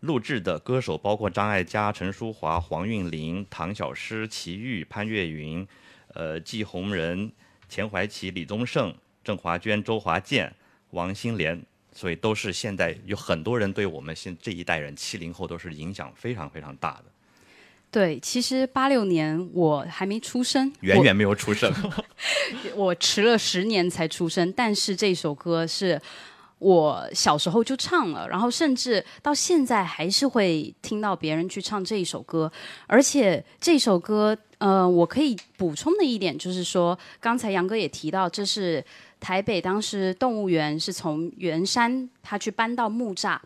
[0.00, 5.66] 录制的歌手包括张艾嘉、陈淑桦、黄韵玲、唐小诗、齐豫、潘越云、
[6.14, 7.30] 呃季红人、
[7.68, 10.52] 钱怀琪、李宗盛、郑华娟、周华健、
[10.90, 11.62] 王心莲，
[11.92, 17.04] 所以都是现在有很多人对我们现这一代人七零后都是影响非常非常大的，
[17.90, 21.72] 对，其实八六年我还没出生，远远没有出生。
[22.74, 26.00] 我 我迟了十年才出生，但是这首歌是
[26.60, 32.50] 我小时候就唱了，然后甚至到现在还是会听到别人去唱这一首歌，
[32.86, 38.84] 而且这首歌，呃，我可以补充的一点就是说，刚才杨哥也提到，这是
[39.18, 43.38] 台北当时动物园是从圆山他去搬到木栅。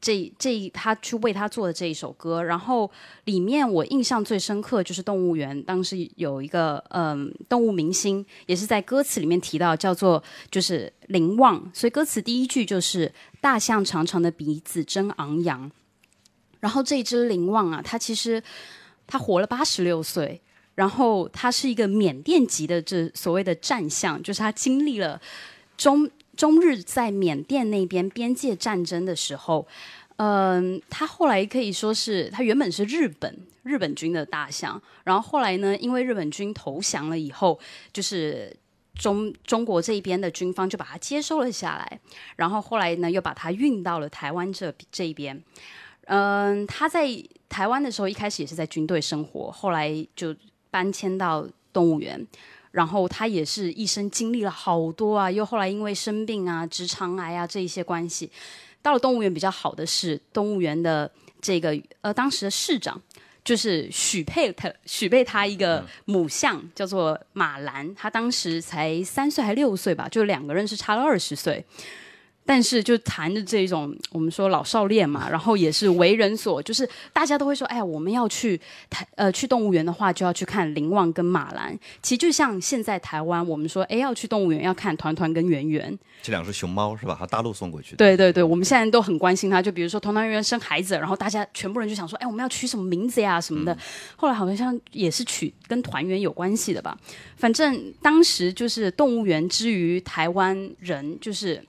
[0.00, 2.90] 这这他去为他做的这一首歌，然后
[3.24, 15.70] 里面我印象最深刻就是动物园当时有一个嗯动物明星，也是在歌词里面提到叫做就是林旺，所以歌词第一句就是大象长长的鼻子真昂扬，
[16.60, 18.42] 然后这只林旺啊，它其实
[19.06, 20.40] 它活了八十六岁，
[20.76, 25.20] 然后它是一个缅甸籍的这所谓的战象，就是它经历了
[25.76, 26.10] 中。
[26.36, 29.66] 中日在缅甸那边边界战争的时候，
[30.16, 37.58] 嗯，他后来可以说是他原本是日本日本军的大象，然后后来呢，因为日本军投降了以后，
[37.92, 38.56] 就是
[38.94, 42.00] 中中国这一边的军方就把它接收了下来，
[42.36, 45.42] 然后后来呢又把它运到了台湾这这一边。
[46.06, 47.06] 嗯，他在
[47.48, 50.34] 台湾的时候一开始也是在军队生活，后来就
[50.70, 52.26] 搬迁到动物园。
[52.70, 58.30] 然后他也是一生经历了好多啊，又后来因为生病啊、直肠癌啊这一些关系，
[58.80, 61.10] 到了动物园比较好的是，动物园的
[61.40, 63.00] 这个呃当时的市长
[63.42, 71.64] 就是许配他许配他一个母象，叫做马兰，他当时才三岁还六岁吧，就两个人是差了二十岁。
[72.50, 81.78] 但是就谈的这种我们说老少恋嘛， 然后也是为人所，就是大家都会说，哎呀，我们要去台呃去动物园的话，就要去看林旺跟马兰。
[82.02, 85.96] 其实就像现在台湾，我们说，哎，要去动物园要看团团跟圆圆。
[86.22, 87.16] 这两只熊猫是吧？
[87.16, 87.98] 它大陆送过去的。
[87.98, 89.62] 对对对，我们现在都很关心它。
[89.62, 93.78] 就比如说团团圆圆生孩子，然后大家全部人就想说，哎，我们要取什么名字呀什么的。
[94.16, 96.98] 后来好像也是取跟团圆有关系的吧。
[97.36, 101.64] 反正当时就是动物园之于台湾人，就是。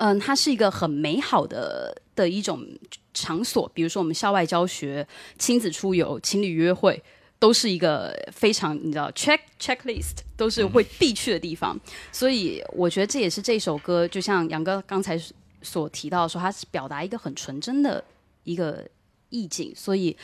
[0.00, 2.66] 嗯，它是一个很美好的的一种
[3.12, 5.06] 场所，比如说我们校外教学、
[5.38, 7.02] 亲子出游、情侣约会，
[7.38, 11.78] 都是一个非常你知道 check checklist 都是会必去的地方。
[12.10, 15.20] 所以我觉得这也是这首歌，就像杨哥刚才
[15.60, 18.02] 所提到说，它是表达一个很纯真的
[18.44, 18.88] 一个
[19.28, 20.16] 意境，所以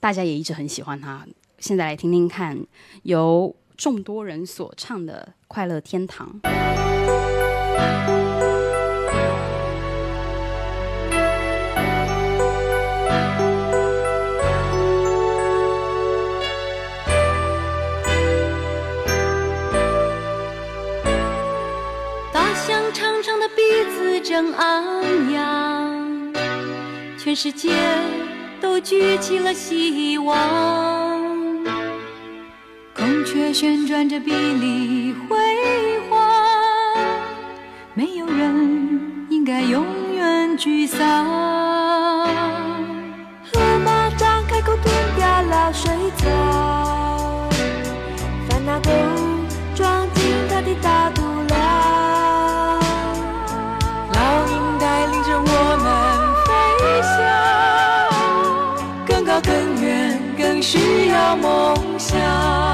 [0.00, 1.26] 大家也一直很喜欢它。
[1.58, 2.58] 现在来听听看，
[3.02, 6.40] 由众多人所唱的《快乐天堂》。
[23.44, 23.62] 的鼻
[23.94, 26.32] 子正昂扬，
[27.18, 27.68] 全世界
[28.58, 31.62] 都举起了希望。
[32.94, 35.36] 孔雀旋转着碧丽辉
[36.08, 36.18] 煌，
[37.92, 39.84] 没有人应该永
[40.14, 42.53] 远沮丧。
[60.64, 62.73] 需要梦想。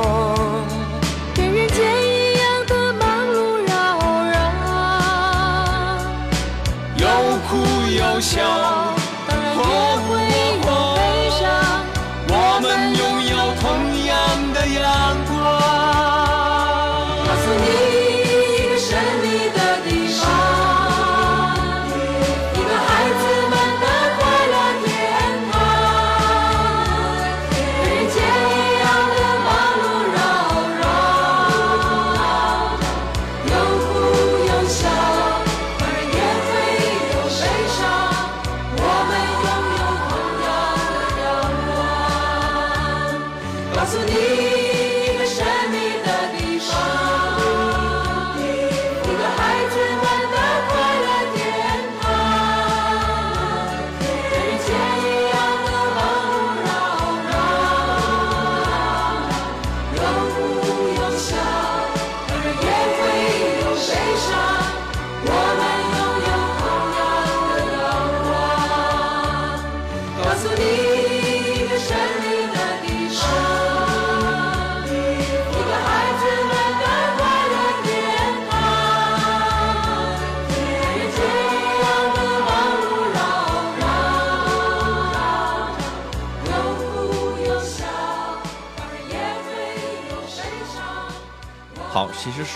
[8.11, 9.00] 哭有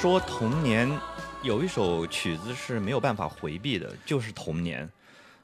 [0.06, 0.88] 说童年
[1.42, 4.88] 有一首曲子是没有办法回避的，就是《童年》，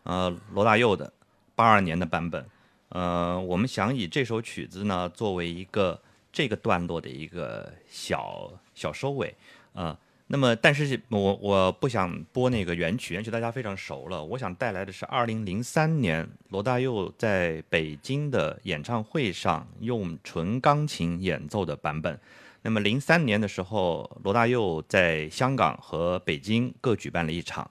[0.03, 1.11] 呃，罗大佑的
[1.55, 2.45] 八二年的版本。
[2.89, 5.99] 呃，我们想以这首曲子呢作为一个
[6.31, 9.33] 这个段落的一个小小收尾，
[9.73, 9.97] 啊、
[10.27, 22.19] 那么但是我我不想播那个原曲，原曲大家非常熟了，我想带来的是二零零三年罗大佑在北京的演唱会上用纯钢琴演奏的版本。
[22.63, 27.69] 那么零三年的时候，罗大佑在香港和北京各举办了一场。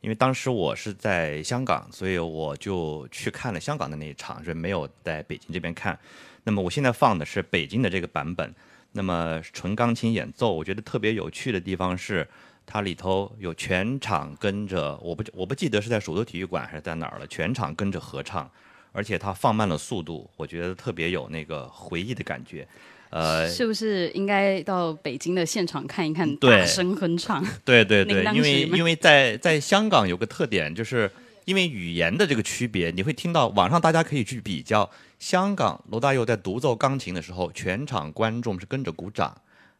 [0.00, 5.98] 因为当时我是在香港，所以我就去看了香港的那一场，是没有在北京这边看。
[6.42, 8.54] 那么我现在放的是北京的这个版本，
[8.92, 12.28] 那么纯钢琴演奏，我觉得特别有趣的地方是，
[12.66, 18.50] 它里头有全场跟着，我不我不记得是在首都体育馆还是在哪儿了，全场跟着合唱，
[18.92, 22.68] 而且它放慢了速度，我觉得特别有那个回忆的感觉。
[23.14, 27.40] 呃，是不是应该到北京的现场看一看，大声哼唱？
[27.64, 31.08] 对对对，因为因为在在香港有个特点，就是
[31.44, 34.90] 因为语言的这个区别，你会听到网上大家可以去比较，
[35.20, 39.32] 香港罗大佑在独奏钢琴的时候，全场观众是跟着鼓掌，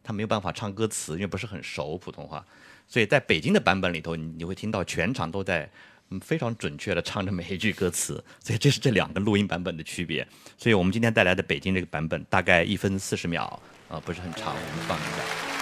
[0.05, 2.47] 他没有办法唱歌词，因为不是很熟普通话，
[2.87, 5.69] 所以在北京的版本里头，你你会听到全场都在。
[6.11, 10.27] 嗯，非常准确的唱着每一句歌词，所以这是这两个录音版本的区别。
[10.59, 15.54] 所以我们今天带来的北京这个版本大概一分四十秒，啊、不是很长，我们放一下。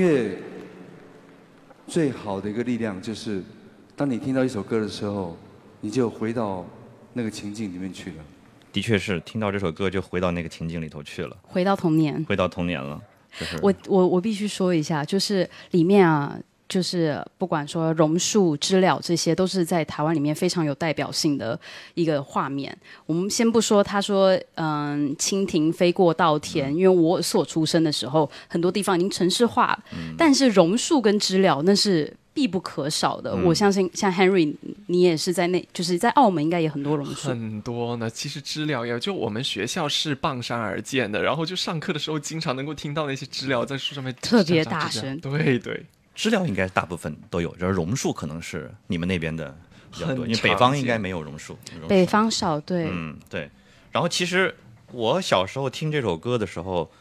[0.00, 0.38] 乐
[1.86, 3.42] 最好的一个力量就是，
[3.94, 5.36] 当你听到一首歌的时候，
[5.80, 6.64] 你就回到
[7.12, 8.16] 那个情境里面去了。
[8.72, 12.24] 的确是听到这首歌就回到那个情境里头去了，回到童年。
[12.28, 13.00] 回到童年了。
[13.38, 16.36] 就是我我我必须说一下，就是里面啊，
[16.70, 21.58] 就是不管说榕树、知了这些，都是在台湾里面非常有代表性的
[21.94, 22.74] 一个画面。
[23.04, 29.84] 我们先不说他说，嗯，蜻蜓飞过稻田，因为我所出生的时候，很多地方已经城市化了，
[30.16, 32.16] 但是榕树跟知了那是。
[32.32, 34.54] 必不可少的，我相信像 Henry，
[34.86, 38.08] 你也是在那，就是在澳门应该也很多榕树，很多呢。
[38.08, 45.84] 其实知了也，就我们学校是傍山而建的，然后就上课的时候经常能够听到那些知了在树上面特别大声对对，
[46.20, 49.56] 知了应该大部分都有，就是榕树可能是你们那边的
[49.90, 51.58] 比较多，因为北方应该没有榕树。
[51.72, 53.50] 榕树北方少，对，嗯，对。
[53.90, 54.54] 然后其实
[54.92, 56.92] 我小时候听这首歌的时候，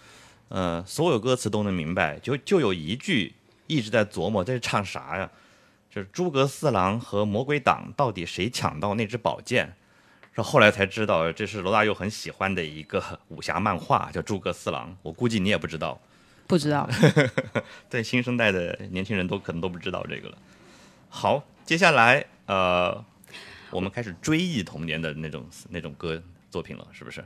[0.47, 3.33] 呃，所有歌词都能明白，就就有一句
[3.67, 5.29] 一直在琢磨这是唱啥呀？
[5.93, 9.75] 就是诸葛四郎和魔鬼党到底谁抢到那支宝剑？
[10.33, 14.89] 说后来才知道，这是罗大佑很喜欢的一个武侠漫画，叫《诸葛四郎》。
[15.01, 15.99] 我估计你也不知道，
[16.49, 16.89] 不知道。
[17.91, 20.37] 对新生代的年轻人都可能都不知道这个了。
[21.07, 23.05] 好，接下来呃，
[23.69, 26.19] 我们开始追忆童年的那种那种歌
[26.49, 27.23] 作品了，是不是？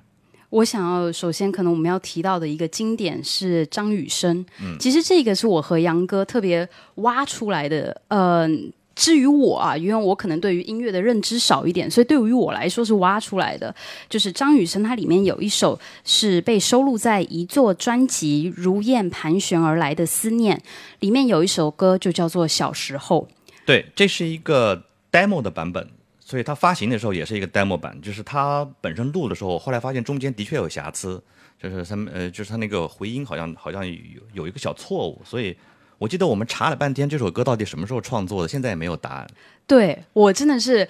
[0.49, 13.73] 我想要首先可能我们要提到的一个经典是张雨生，嗯，其实这个是我和杨哥特别挖出来的，嗯、至于我啊，因为我可能对于音乐的认知少一点，所以对于我来说是挖出来的。
[14.07, 20.55] 就是张雨生，他里面有一首是被收录在一座专辑《如燕盘旋而来的思念》
[20.99, 23.27] 里面有一首歌就叫做《小时候》。
[23.65, 25.89] 对，这是一个 demo 的版本，
[26.19, 31.21] 所以它发行的时候也是一个 demo 版，就是它本身录的时候，后来发现中间的确有瑕疵，
[31.61, 33.95] 就是他们呃，就是它那个回音好像好像有
[34.33, 35.55] 有一个小错误，所以
[36.03, 39.27] 我记得我们查了半天这首歌到底什么时候创作的，现在也没有答案。
[39.65, 40.85] 对我真的是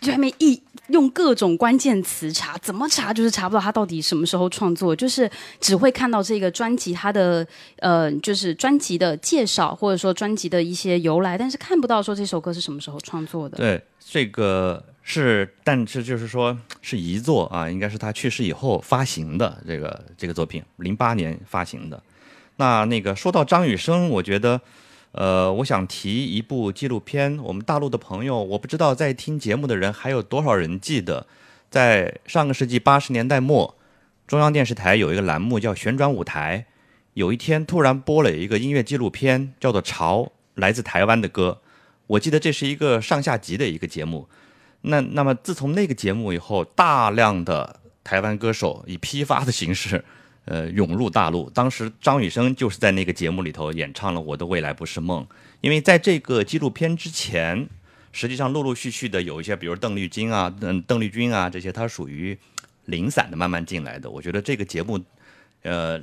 [0.00, 5.30] 就还没一用各种关键词查，怎么查就是查不到他到底什么时候创作，就是
[5.60, 7.46] 只会看到这个专辑它的
[7.78, 13.56] 呃，就是专辑的介绍或者说专辑的一些由来，但是看不到说这首歌是什么时候创作的。
[13.56, 22.02] 对，这个是，但是就是说是遗作啊，应该是他去世以后发行的这个这个作品，零八年发行的。
[22.60, 24.60] 那那个说到张雨生，我觉得，
[25.12, 31.26] 呃，我想提一部纪录片，我们大陆的朋友，我不知道在听节目的人还有多少人记得，
[31.70, 33.74] 在上个世纪八十年代末，
[34.26, 36.66] 中央电视台有一个栏目叫《旋转舞台》，
[37.14, 40.18] 有一天突然播了一个音乐纪录片，叫做《潮》，
[40.56, 41.62] 来自台湾的歌。
[42.08, 44.28] 我记得这是一个上下集的一个节目。
[44.82, 50.04] 那那么自从那个节目以后，大量的台湾歌手以批发的形式，
[50.50, 51.48] 呃，涌入大陆。
[51.50, 55.22] 当时张雨生就是在那个节目里头演唱了《我的未来不是梦》，
[55.60, 57.68] 因为在这个纪录片之前，
[58.10, 62.36] 实际上陆陆续续的有一些，比如邓丽君啊、嗯邓丽君啊这些，他属于
[62.86, 64.10] 零散的慢慢进来的。
[64.10, 64.98] 我觉得这个节目，
[65.62, 66.02] 呃。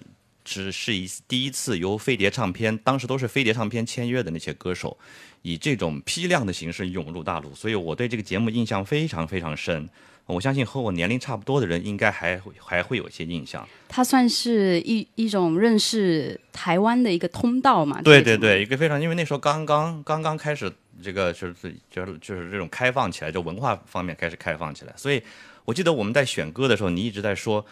[0.49, 4.97] 只是一第一次由飞碟唱片，当时都是飞碟唱片签约的那些歌手，
[5.41, 9.89] 以这种批量的形式涌入大陆，所以我对这个节目印象非常非常深。
[10.35, 13.67] 我相信和我年龄差不多的人应该还会还会有一些印象。
[13.87, 18.01] 它算是一一种认识台湾的一个通道嘛？
[18.01, 20.71] 对对对，一个非常，因为那时候刚刚刚刚开始，
[21.01, 24.93] 这个就是就是就是这种开放起来，就文化方面开始开放起来。
[24.97, 25.21] 所以
[25.65, 27.65] 我记得我们在选歌的时候，你一直在说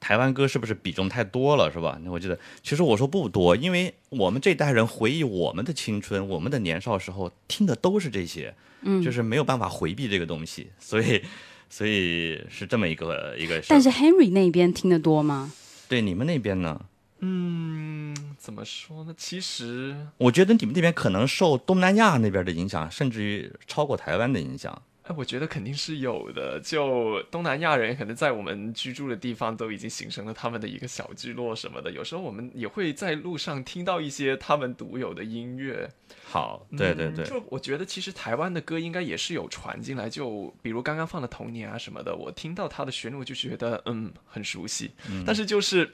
[0.00, 1.98] 台湾歌是不是比重太多了，是吧？
[2.02, 11.22] 那我记得其实我说不多，因为我们这代人回忆我们的青春，我们的年少时候听的都是这些，嗯就是没有办法回避这个东西，所以
[11.70, 13.62] 所以是这么一个一个。
[13.68, 15.52] 但是 Henry 那边听得多吗？
[15.88, 16.80] 对你们那边呢？
[17.20, 19.14] 嗯，怎么说呢？
[19.16, 24.80] 其实我觉得你们那边可能受东南亚那边的影响，甚至于超过台湾的影响。
[25.08, 26.60] 哎，我觉得肯定是有的。
[26.62, 31.90] 就东南亚人可能在我们居住的地方都已经形成了他们的一个小聚落什么的。
[31.90, 35.90] 有时候我们也会在路上听到一些他们独有的音乐。
[36.26, 40.10] 好，对对对，嗯就我觉得其实台湾的歌应该也是有传进来。
[40.10, 45.90] 就比如刚刚放的《童年》啊什么的，我听到它的旋律我就觉得嗯很熟悉，嗯但是就是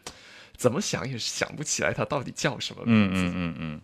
[0.57, 3.23] 怎么想也想不起来它到底叫什么嗯名字。
[3.23, 3.81] 嗯嗯嗯。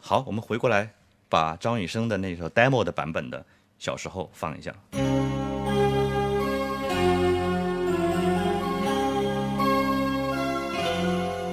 [0.00, 0.92] 好，我们回过来
[1.28, 3.38] 把张雨生的那首 demo 的版本的
[3.84, 4.72] 《小时候》放一下。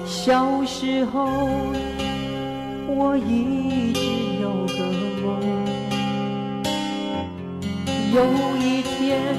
[0.06, 1.28] 小时候，
[2.88, 4.00] 我一直
[4.40, 4.78] 有个
[5.20, 5.28] 梦，
[8.14, 8.24] 有
[8.56, 9.36] 一天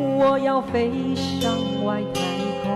[0.00, 2.20] 我要飞上外太
[2.64, 2.66] 空，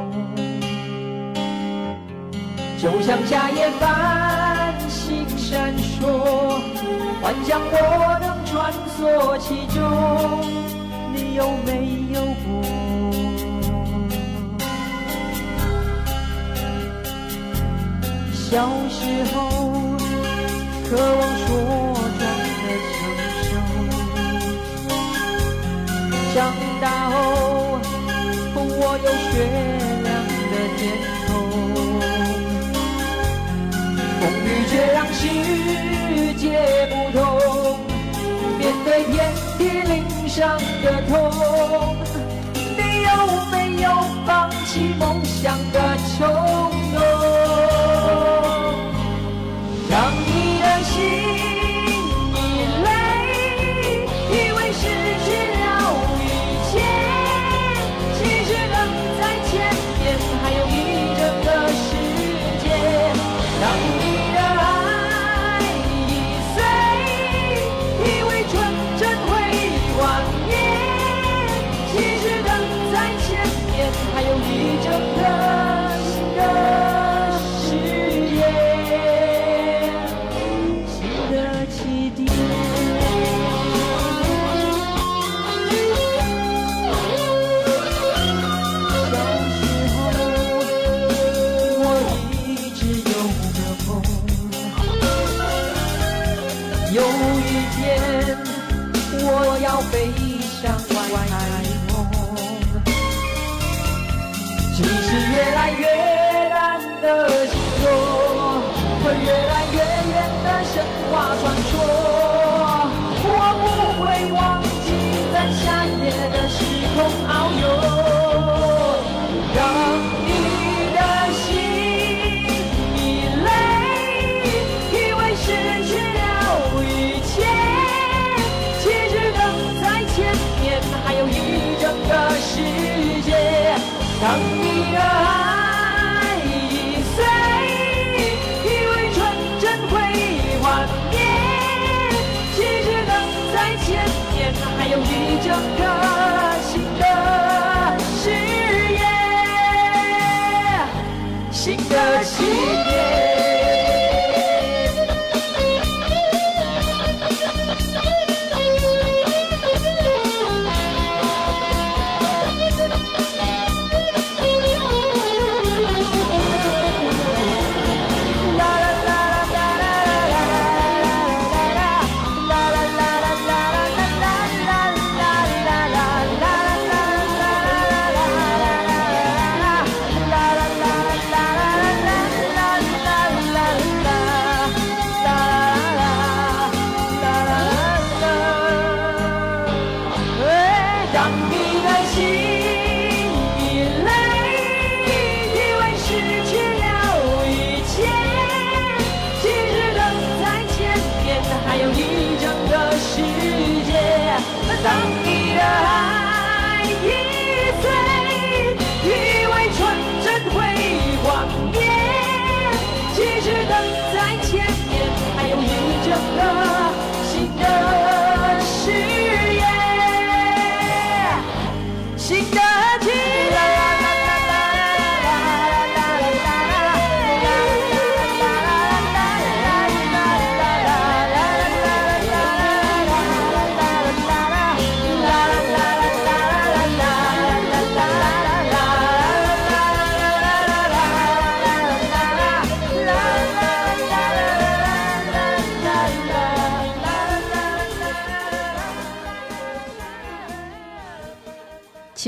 [2.80, 6.06] 就像夏夜繁星闪烁，
[7.20, 8.98] 幻想我的穿梭
[9.38, 9.78] 其中，
[11.14, 11.68] 你有没
[12.14, 12.48] 有过？
[18.32, 18.50] 小
[18.88, 18.98] 时
[19.34, 19.36] 候，
[20.88, 21.46] 渴望说
[22.18, 22.20] 唱
[22.64, 22.98] 的享
[23.44, 23.46] 受。
[26.34, 26.36] 长
[26.80, 27.14] 大后，
[28.54, 28.62] 我
[29.04, 29.30] 有雪
[30.04, 30.06] 亮
[30.50, 30.80] 的天
[31.26, 31.28] 空，
[34.18, 35.20] 风雨却让世
[36.38, 36.42] 界
[36.88, 37.47] 不同。
[39.58, 41.12] 面对遍体鳞伤的痛，
[42.54, 43.08] 你有
[43.50, 43.86] 没有
[44.24, 45.76] 放弃梦想的
[46.16, 46.18] 冲
[46.94, 47.00] 动？
[49.90, 51.57] 让你的心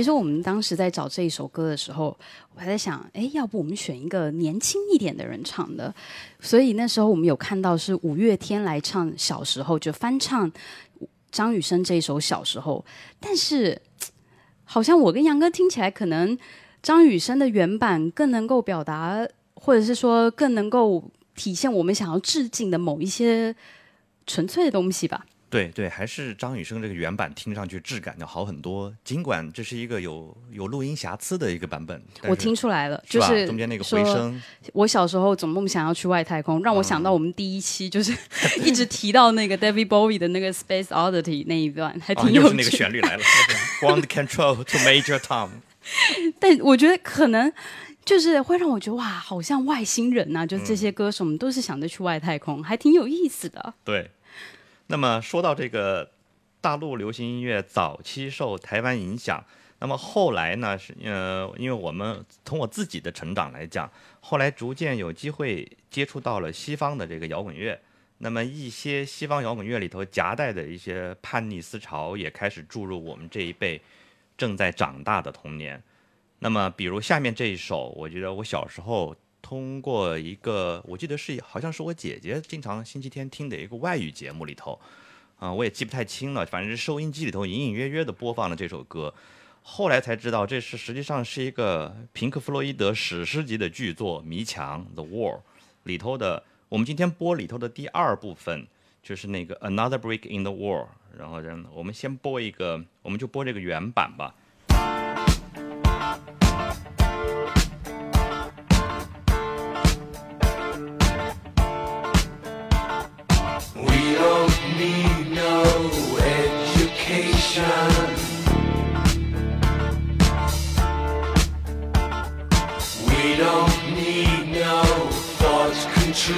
[0.01, 2.16] 其实我们当时在找这一首歌的时候，
[2.55, 5.94] 我还在想，哎，要不我们选一个年轻一点的人唱的？
[6.40, 10.51] 所以那时候我们有看到是五月天来唱《小时候》，就翻唱
[11.30, 12.82] 张雨生这一首《小时候》，
[13.20, 13.78] 但是
[14.64, 16.38] 好像我跟杨哥听起来，可能
[16.82, 23.55] 张雨生的原版更能够表达，或者是说更能够体现我们想要致敬的某一些
[24.26, 25.26] 纯粹的东西吧。
[25.51, 28.94] 对对，还是张雨生这个原版听上去质感要好很多。
[29.05, 34.40] 尽管这是一个有有录音瑕疵的一个版本，我听出来了，是就是中间那个回声，
[34.72, 38.16] 我小时候总梦想要去外太空，让我想到我们第一期就是
[38.64, 42.46] 一直提到那个 David Bowie 的那个 Space Oddity 那一段，还啊，挺有趣。
[42.46, 43.22] 又是那个旋律来了，
[43.82, 45.48] Ground Control to Major Tom。
[46.38, 47.53] 但我觉得可能
[48.05, 53.74] 就是会让我觉得哇，好像外星人呐、就是这嗯些歌手，我们都是想着去外太空，还挺有意思的。
[53.82, 54.11] 对，
[54.91, 56.11] 那么说到这个
[56.61, 59.43] 大陆流行音乐早期受台湾影响，
[59.78, 63.88] 那么后来呢是呃，因为我们从我自己的成长来讲，
[64.18, 67.80] 后来逐渐有机会接触到了西方的这个摇滚乐。
[68.18, 73.80] 那么一些西方摇滚乐里头夹带的一些叛逆思潮，也开始注入我们这一辈
[74.36, 75.80] 正在长大的童年。
[76.41, 79.14] 那么，比如下面这一首，我觉得我小时候
[79.51, 84.78] 通过一个，我记得是好像是我姐姐经常星期天听的一个外语节目里头，
[85.40, 89.12] 啊、我也记不太清了，反正是收音机里头隐隐约约的播放了这首歌。
[89.64, 95.40] 后来才知道，这是实际上是一个平克·弗洛伊德史诗级的巨作《迷墙》（The Wall）
[95.82, 96.44] 里头的。
[96.68, 98.64] 我们今天播里头的第二部分
[99.03, 100.86] 就是那个 Another Break in the Wall。
[101.18, 101.42] 然后，
[101.74, 104.32] 我们先播一个，我们就播这个原版吧。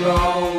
[0.01, 0.52] wrong.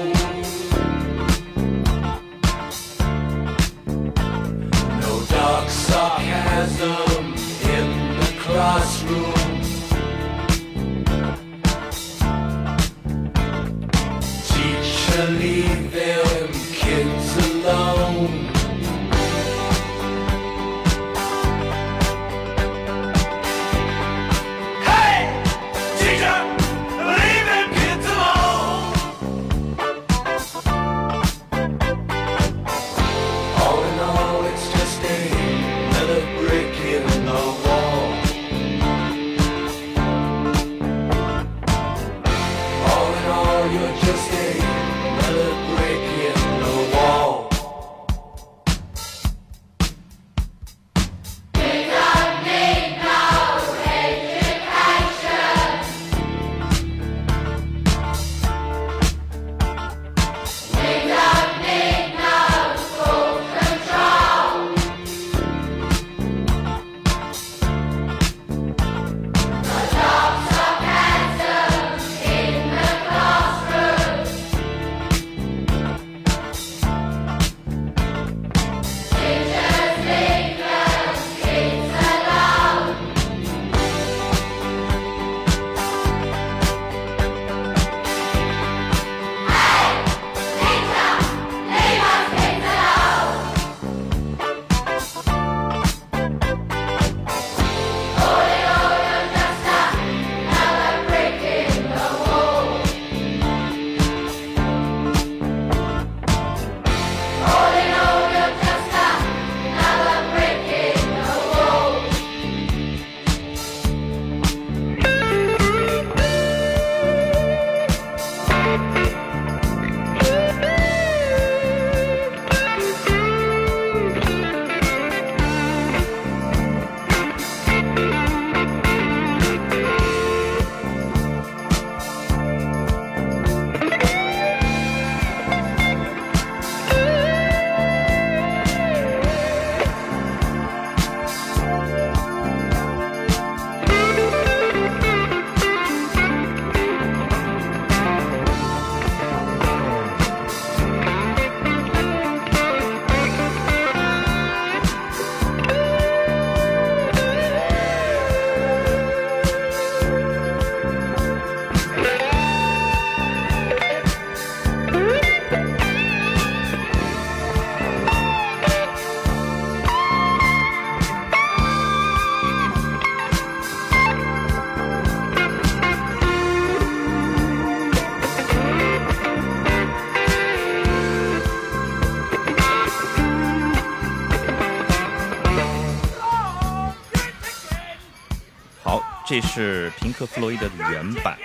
[189.33, 191.35] 这是平克·弗洛伊德的原版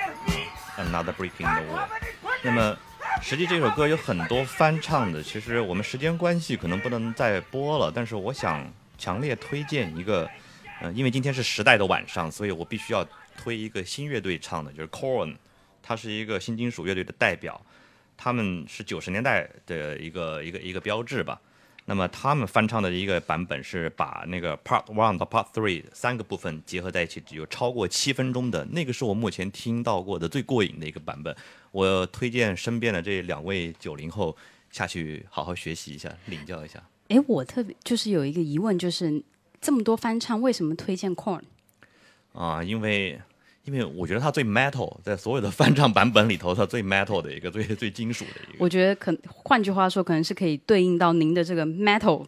[0.79, 1.87] 《Another Brick in the Wall》。
[2.43, 2.77] 那么，
[3.23, 10.29] 实际这首歌有很多翻唱的，其实我们时间关系可能不能再播了，但是我想强烈推荐一个，
[10.83, 13.03] 呃，因为今天是时代的晚上，所以我必须要
[13.39, 15.35] 推一个新乐队唱的，就是 Corn，
[15.83, 17.59] 它是一个新金属乐队的代表，
[18.19, 21.41] 他们是九十年代的一个一个一个标志吧。
[21.91, 31.35] 那么他们翻唱的一个版本是把那个 Part One 到 Part Three 三个部分结合在一起，只有超过七分钟的，那个是我目前听到过的最过瘾的一个版本。
[31.73, 34.37] 我推荐身边的这两位九零后
[34.71, 36.79] 下去好好学习一下，领教一下。
[37.09, 39.23] 哎，我特别就是有一个疑问，就是
[39.59, 41.41] 这么多翻唱，为什么推荐 Corn？
[42.35, 43.19] 啊，因为
[43.69, 48.59] 因为我觉得它最 metal，在所有的翻唱版本里头，它最 metal 的一个最最金属的一个。
[48.59, 52.25] 我觉得可换句话说，可能是可以对应到您的这个 metal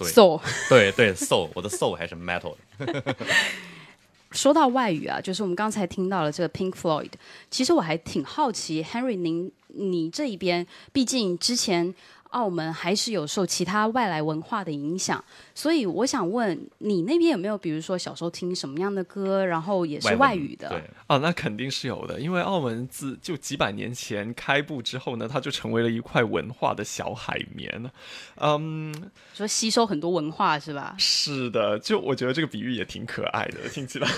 [0.00, 0.40] soul。
[0.68, 3.16] 对对，soul，我的 soul 还是 metal 的。
[4.32, 7.10] 说到外语啊，就是我们刚才听到了这个 Pink Floyd，
[7.50, 11.94] 其实我还挺好奇，Henry，您你这一边，毕竟之前
[12.30, 15.22] 澳门还是有受其他外来文化的影响，
[15.54, 20.68] 所以我想问你那边有没有，比如说小时候听什么样的歌，然后也是外语的？
[20.68, 27.90] 对，啊，那肯定是有的，因为澳门自就几百年前开埠之后呢，它就成为了一块文化的小海绵了。
[28.36, 28.94] 嗯，
[29.34, 30.94] 说吸收很多文化是吧？
[30.98, 34.08] 是的，就我觉得这个比喻也挺可爱的，听起来。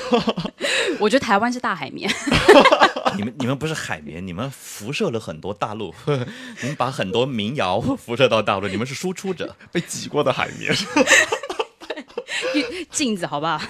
[1.00, 2.10] 我觉得台湾是大海绵。
[3.16, 5.94] 你们你们不是海绵，你们辐射了很多大陆，
[6.60, 10.74] 你们把很多民谣辐射到大陆，你们是输出者， 被挤过的海绵。
[12.90, 13.60] 镜子好吧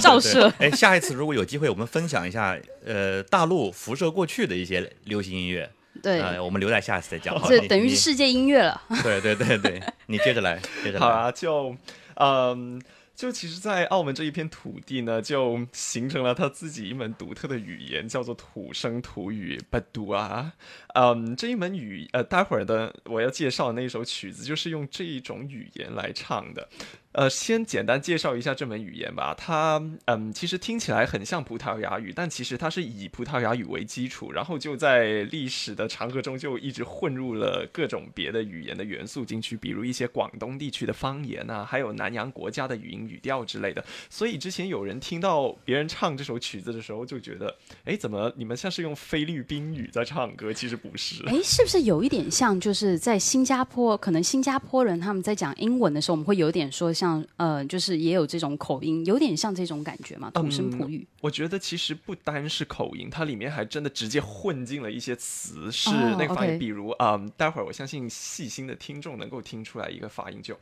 [0.00, 0.50] 照射。
[0.58, 5.70] 哎，下一次如果有机会，我们分享一下呃大陆辐射过去的一些流行音乐。
[6.02, 7.38] 对呃，我们留在下一次再讲。
[7.38, 8.80] 好这等于是世界音乐了。
[9.02, 11.00] 对对对对，你接着来，接着来。
[11.00, 11.76] 好啊，就
[12.14, 12.80] 嗯。
[13.20, 20.54] 就其实，在澳门这一片土地呢，就形成了他自己一门独特的语言，叫做土生土语巴杜啊。
[20.94, 26.66] 嗯，这一门语，呃，待会儿的我要介绍的那一首曲子，就是用这一种语言来唱的。
[27.12, 29.34] 呃，先简单介绍一下这门语言吧。
[29.36, 43.84] 它，嗯，其实听起来很像葡萄牙语，但其实它是以葡萄牙语为基础，然后就在历史的长河中就一直混入了各种别的语言的元素进去，比如一些广东地区的方言啊，还有南洋国家的语音语调之类的。
[44.08, 47.52] 所以之前有人听到别人唱这首曲子的时候，就觉得，
[47.86, 50.52] 哎，怎么你们像是用菲律宾语在唱歌？
[50.52, 51.26] 其实不是。
[51.26, 61.06] 哎，是不是有一点像，就是在新加坡，可能新加坡人他们在讲英文的时候，我们会有点说像呃，就是也有这种口音，有点像这种感觉嘛，土生葡语。
[61.22, 70.54] 我觉得其实不单是口音，它里面还真的直接混进了一些词，是哦那个发音比如啊、嗯待会儿我相信细心的听众能够听出来一个发音就。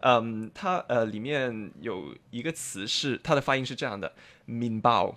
[0.00, 4.12] 嗯，它呃里面有一个词是它的发音是这样的，
[4.44, 5.16] 面包。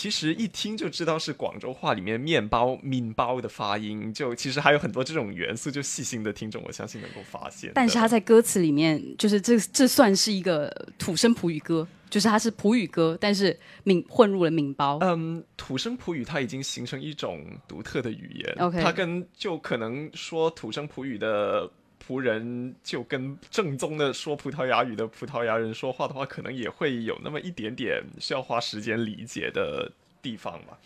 [0.00, 7.70] 其实一听就知道是广州话里面面包、面包的发音，就其实还有很多这种元素，就细心的听众我相信能够发现。
[7.74, 14.96] 但是他在歌词里面，就是这这算是一个土生葡语歌，就是它是葡语歌，但是闽混入了闽包。
[15.02, 21.70] 嗯，土生葡语它已经形成一种独特的语言 OK 它跟就可能说土生葡语的
[22.10, 30.76] 湖人，就跟正宗的说葡萄牙语的葡萄牙人说话的话，可能也会有那么一点点需要花时间理解的地方吧。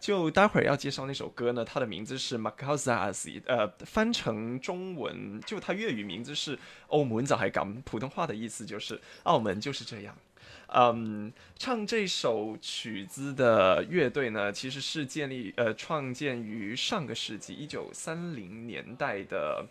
[0.00, 10.18] 就待会儿要介绍那首歌呢，它的名字是 Macauzaz，呃，翻成中文就它粤语名字是澳门就係咁，普通话的意思就是澳门就是这样。
[10.66, 19.64] 嗯，唱这首曲子的乐队呢，其实是建立呃创建于上个世纪一九三零年代的。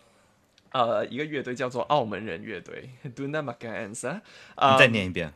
[0.72, 4.22] 呃，一个乐队叫做澳门人乐队 （Duna Maganza）。
[4.56, 5.34] 你再念一遍。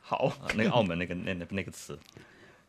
[0.00, 1.98] 好，啊那个澳门那个那那那个词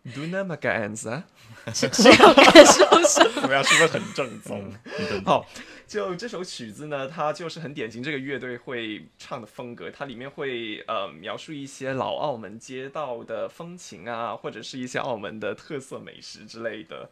[0.06, 1.24] ，Duna Maganza。
[1.74, 3.42] 是谁要感受什么？
[3.42, 3.64] 怎么样？
[3.64, 4.74] 是不是很正宗？
[4.86, 5.46] 嗯好，
[5.86, 17.10] 就这首曲子呢，它就是很典型这个乐队会唱的风格，它里面会呃描述一些老澳门街道的风情啊，或者是一些澳门的特色美食之类的。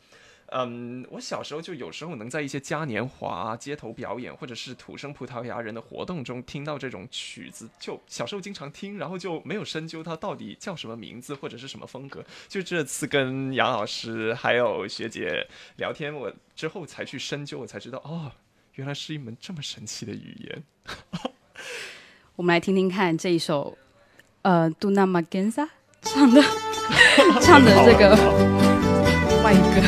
[0.48, 12.24] 嗯，我小时候就有时候能在一些嘉年华、啊、街头表演，或者是土生葡萄牙人的活动中听到这种曲子，就小时候经常听，然后就没有深究它到底叫什么名字或者是什么风格。
[12.48, 15.48] 就这次跟杨老师还有学姐
[15.78, 18.32] 聊天，我之后才去深究，我才知道哦，
[18.76, 20.64] 原来是一门这么神奇的语言。
[22.36, 23.78] 我们来听听看这一首
[24.44, 25.68] 呃杜纳马根萨
[26.02, 26.42] 唱的
[27.42, 28.74] 唱的这个
[29.46, 29.82] jamaica.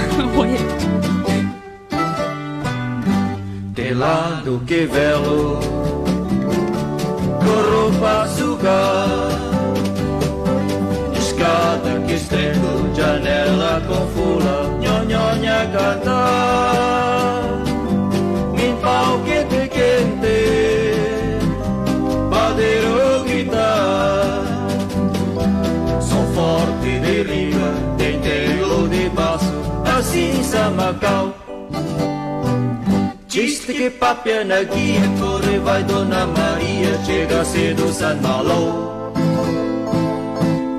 [3.74, 5.60] Telado que velo,
[7.40, 8.28] corro para
[11.18, 16.87] Escada que estendo, janela com fula, nhonhonha cantar.
[30.68, 31.34] Samacau
[33.30, 39.14] Chiste que papia na guia, corre vai Dona Maria, chega cedo San Malo.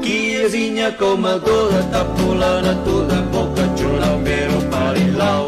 [0.03, 5.47] Guiazinha comadora, tá pulando toda a boca, chulambeiro parilau.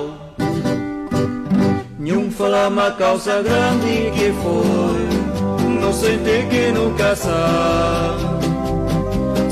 [1.99, 8.40] Nhum fala uma calça grande que foi, não sente que nunca sabe.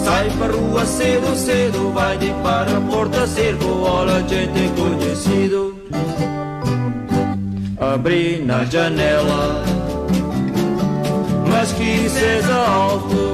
[0.09, 5.77] Sai pra rua cedo, cedo, vai de para a porta cerco alla gente conhecido.
[7.79, 9.63] Abri na janela,
[11.47, 13.33] mas que seja alto.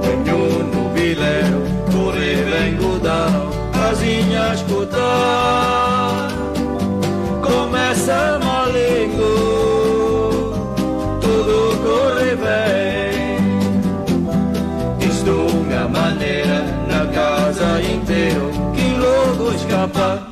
[0.00, 1.60] Tenho no vileiro,
[1.92, 3.26] corre vengo da
[3.74, 6.30] casinha escutar.
[7.42, 8.47] Começa malingo,
[19.78, 20.26] escapa.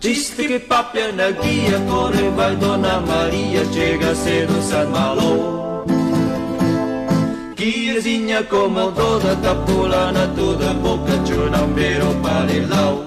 [0.00, 5.84] Disse que papia na guia, corre vai Dona Maria, chega cedo San Malo.
[7.56, 13.04] Guiazinha como toda tapulana, toda boca chunambero parilau.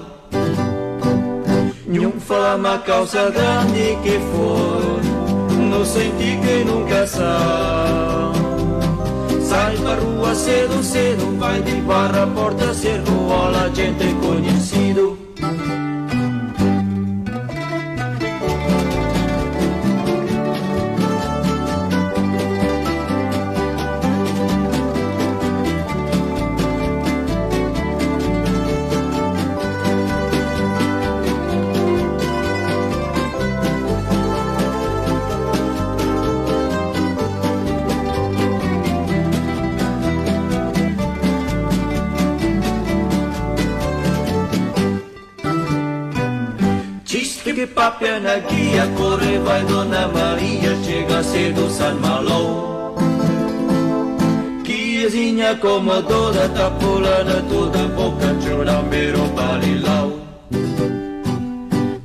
[1.86, 8.47] Nhum fama calça grande que foi, não senti que nunca sai.
[9.48, 15.27] Sai pra rua cedo, cedo, vai de barra, porta, cerco, olha gente conhecido.
[47.58, 52.94] Que papia na guia, corre vai Dona Maria, chega cedo San Malo.
[54.62, 60.12] Guiazinha como toda tapulana, toda boca churambero balilau.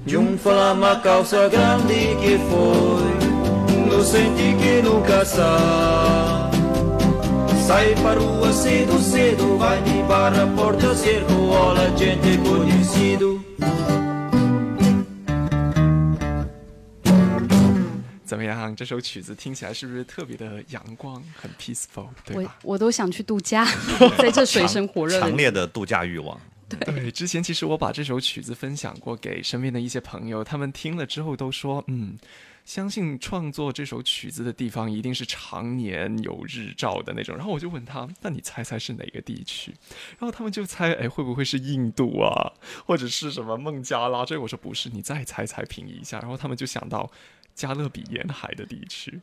[0.08, 6.52] De um flama calça grande que foi, não senti que nunca sai.
[7.68, 13.54] Sai para rua cedo, cedo, vai de barra, porta, cerco, olha gente conhecido.
[18.34, 18.76] 怎么样？
[18.76, 22.58] 这首曲子听起来是不是特别的阳光，很 peaceful，对我吧？
[22.64, 23.64] 我都想去度假，
[24.18, 26.42] 在这水深火热的强烈的度假欲望。
[26.68, 32.18] 对，之前其实我把这首曲子分享过给身边的一些朋友，他们听了之后都说，嗯，
[32.66, 37.36] 相信创作这首曲子的地方一定是常年有日照的那种。
[37.38, 39.72] 然后我就问他，那你猜猜是哪个地区？
[40.18, 42.54] 然后他们就猜，哎，会不会是印度啊，
[42.88, 44.26] 或者是什么孟加拉？
[44.26, 46.20] 这我说不是，你再猜猜评一下。
[46.22, 47.12] 然后他们就想到
[47.54, 49.22] 加勒比沿海的地区。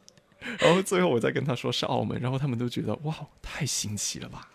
[0.59, 4.49] 然后最后我再跟他说是澳门，然后他们都觉得哇，太新奇了吧。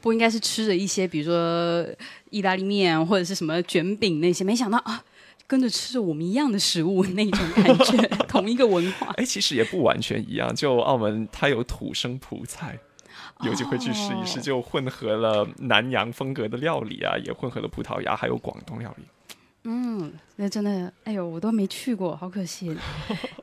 [0.00, 1.84] 不应该是吃着一些，比如说
[2.30, 5.02] 意大利面或者是什么卷饼那些，没想到啊，
[5.46, 9.08] 跟着吃着我们一样的食物那种感觉， 同一个文化。
[9.16, 10.54] 哎，其实也不完全一样。
[10.54, 12.78] 就澳门，它有土生葡菜，
[13.40, 19.04] 有机会去试一试，哦就混合了南洋风格的料理啊，也混合了葡萄牙还有广东料理。
[19.64, 22.76] 嗯，那真的，哎呦，我都没去过，好可惜。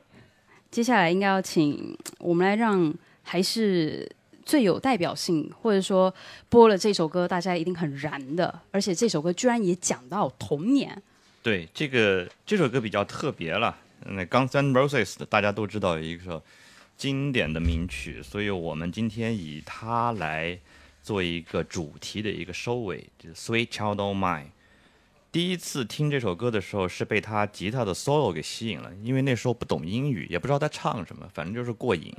[0.70, 2.92] 接下来应该要请我们来让
[3.22, 4.08] 还是
[4.44, 6.14] 最有代表性，或者说
[6.48, 11.02] 播了这首歌大家一定很燃的，而且这首歌居然也讲到童年。
[11.42, 13.76] 对，这个这首歌比较特别了。
[14.06, 16.42] 那 Guns N' Roses 的大家都知道有一个
[16.96, 20.58] 经典的名曲，所以我们今天以它来
[21.02, 24.46] 做一个主题的一个收尾，就是 Sweet Child O' Mine。
[25.32, 32.12] 第一次听这首歌的时候是被他吉他的 solo 给吸引了，因为那时候不懂英语，也不知道他唱什么，反正就是过瘾。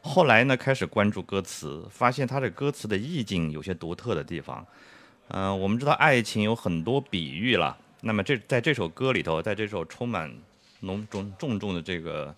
[0.00, 4.66] 后来呢，开始关注歌词，发现他这歌词的意境有些独特的地方。
[5.28, 10.32] 嗯、我们知道爱情有很多比喻了，那么这在这首歌里头，在这首充满
[10.80, 12.34] 浓重重重的这个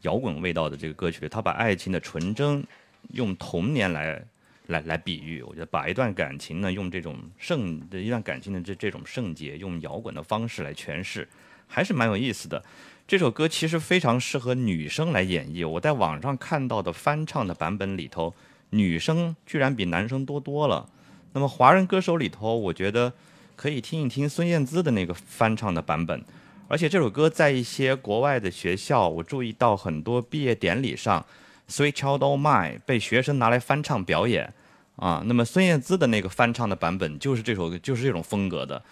[0.00, 2.66] 摇滚味道的这个歌曲里，他把爱情的纯真
[3.12, 4.24] 用童年来
[4.68, 11.28] 来来比喻，我觉得把一段感情呢，用这种圣的一段感情的这这种圣洁，用摇滚的方式来诠释，
[11.66, 12.62] 还是蛮有意思的。
[13.06, 15.68] 这首歌其实非常适合女生来演绎。
[15.68, 18.32] 我在网上看到的翻唱的版本里头，
[18.70, 20.88] 女生居然比男生多多了。
[21.32, 23.12] 那么华人歌手里头，我觉得
[23.56, 26.24] 可以听一听孙燕姿的那个翻唱的版本。
[26.68, 31.20] 而且这首歌在一些国外的学校，我注意到很多毕业典礼上，
[31.68, 34.52] 《Sweet Child O' Mine》被学生拿来翻唱表演
[34.96, 35.22] 啊。
[35.26, 38.82] 那么孙燕姿的那个翻唱的版本就是这首就是这种风格的。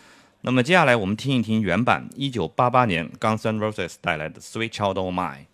[0.43, 5.47] 那么接下来我们听一听原版，一九八八年 Guns N' Roses 带来的《Sweet Child O' Mine》。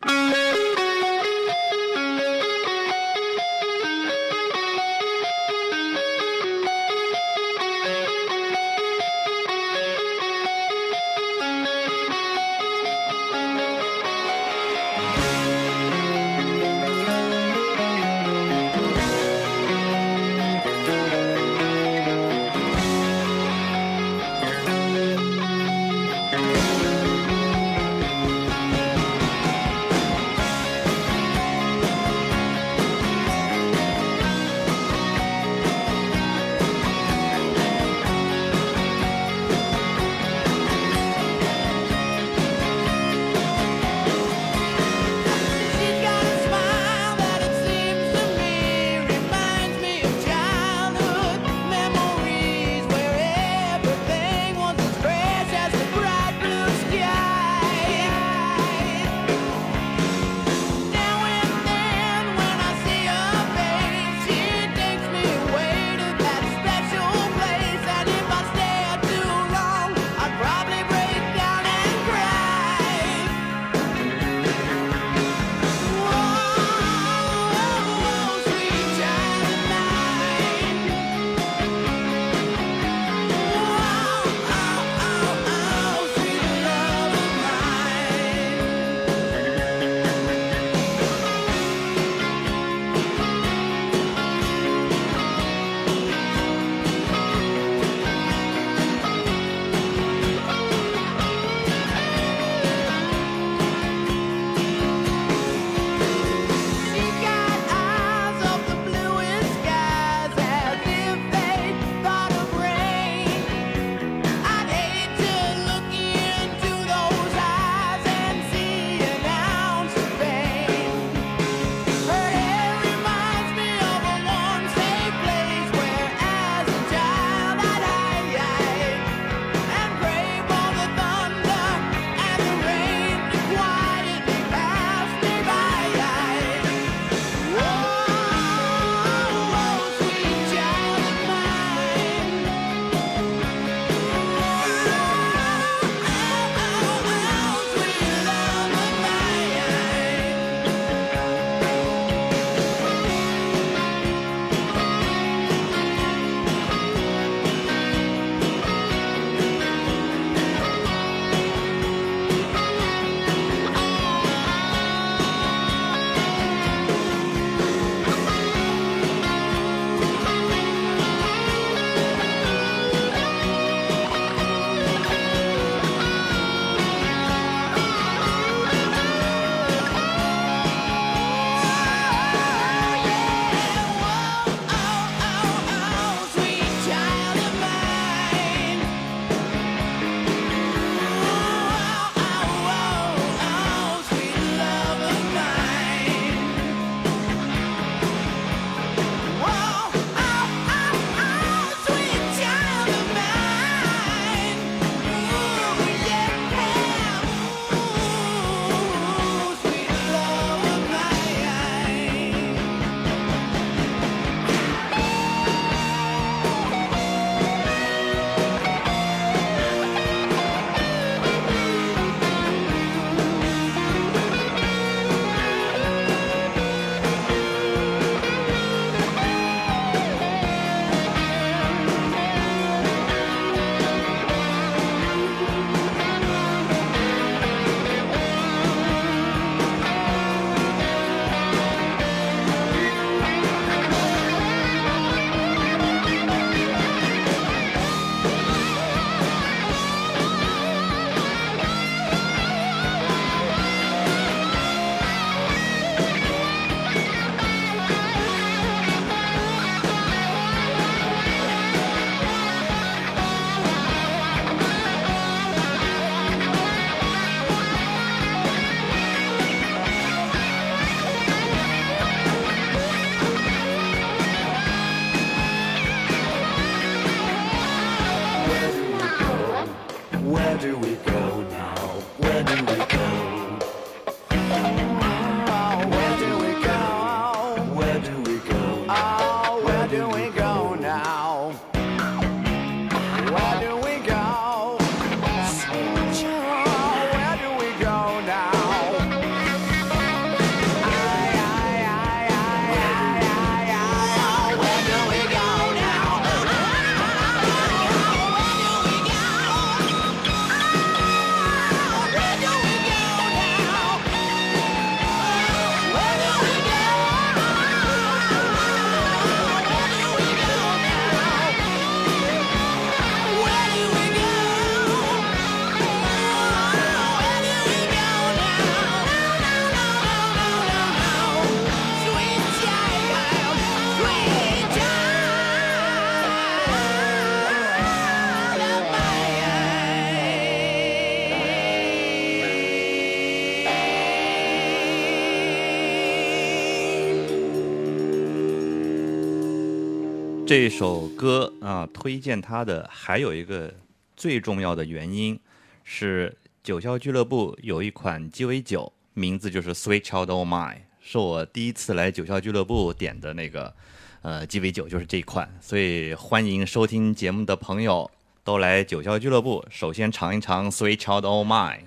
[350.47, 353.75] 这首歌啊，推荐它的还有一个
[354.17, 355.37] 最重要的原因
[355.83, 356.33] 是
[356.63, 363.75] 九霄俱乐部有一款鸡尾酒，名字就是 Sweet Child O' Mine，是我第一次来九霄俱乐部点的那个
[364.23, 365.53] 呃鸡尾酒，就是这一款。
[365.61, 368.09] 所以欢迎收听节目的朋友
[368.45, 371.87] 都来九霄俱乐部，首先尝一尝 Sweet Child O' Mine。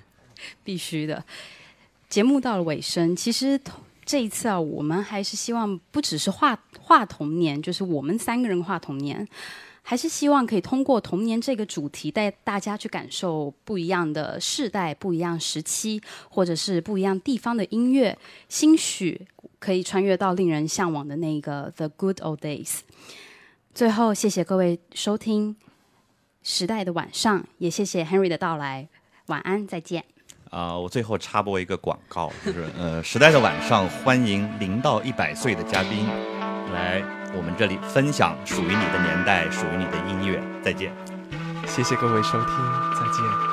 [0.66, 1.24] 必须的。
[2.10, 3.58] 节目到了尾声，其实
[4.04, 9.28] 这一次啊，我们还是希望不只是话画童年，就是我们三个人画童年，
[9.84, 16.02] 还是希望可以通过童年这个主题，带大家去感受不一样的世代、不一样时期，
[16.32, 18.18] 或者是不一样地方的音乐，
[18.48, 19.28] 兴许
[19.60, 22.80] 可以穿越到令人向往的那个 The Good Old Days。
[23.76, 25.56] 最后，谢谢各位收听
[26.42, 28.90] 《时代的晚上》，也谢谢 Henry 的到来。
[29.28, 30.04] 晚安，再见。
[30.50, 36.08] 啊、我最后插播一个广告，就是呃，时代的晚上欢迎零到一百岁的嘉宾
[36.72, 37.02] 来
[37.36, 40.42] 我们这里分享属于你的年代、属于你的音乐。
[40.64, 40.92] 再见。
[41.68, 42.56] 谢谢各位收听，
[42.96, 43.49] 再见。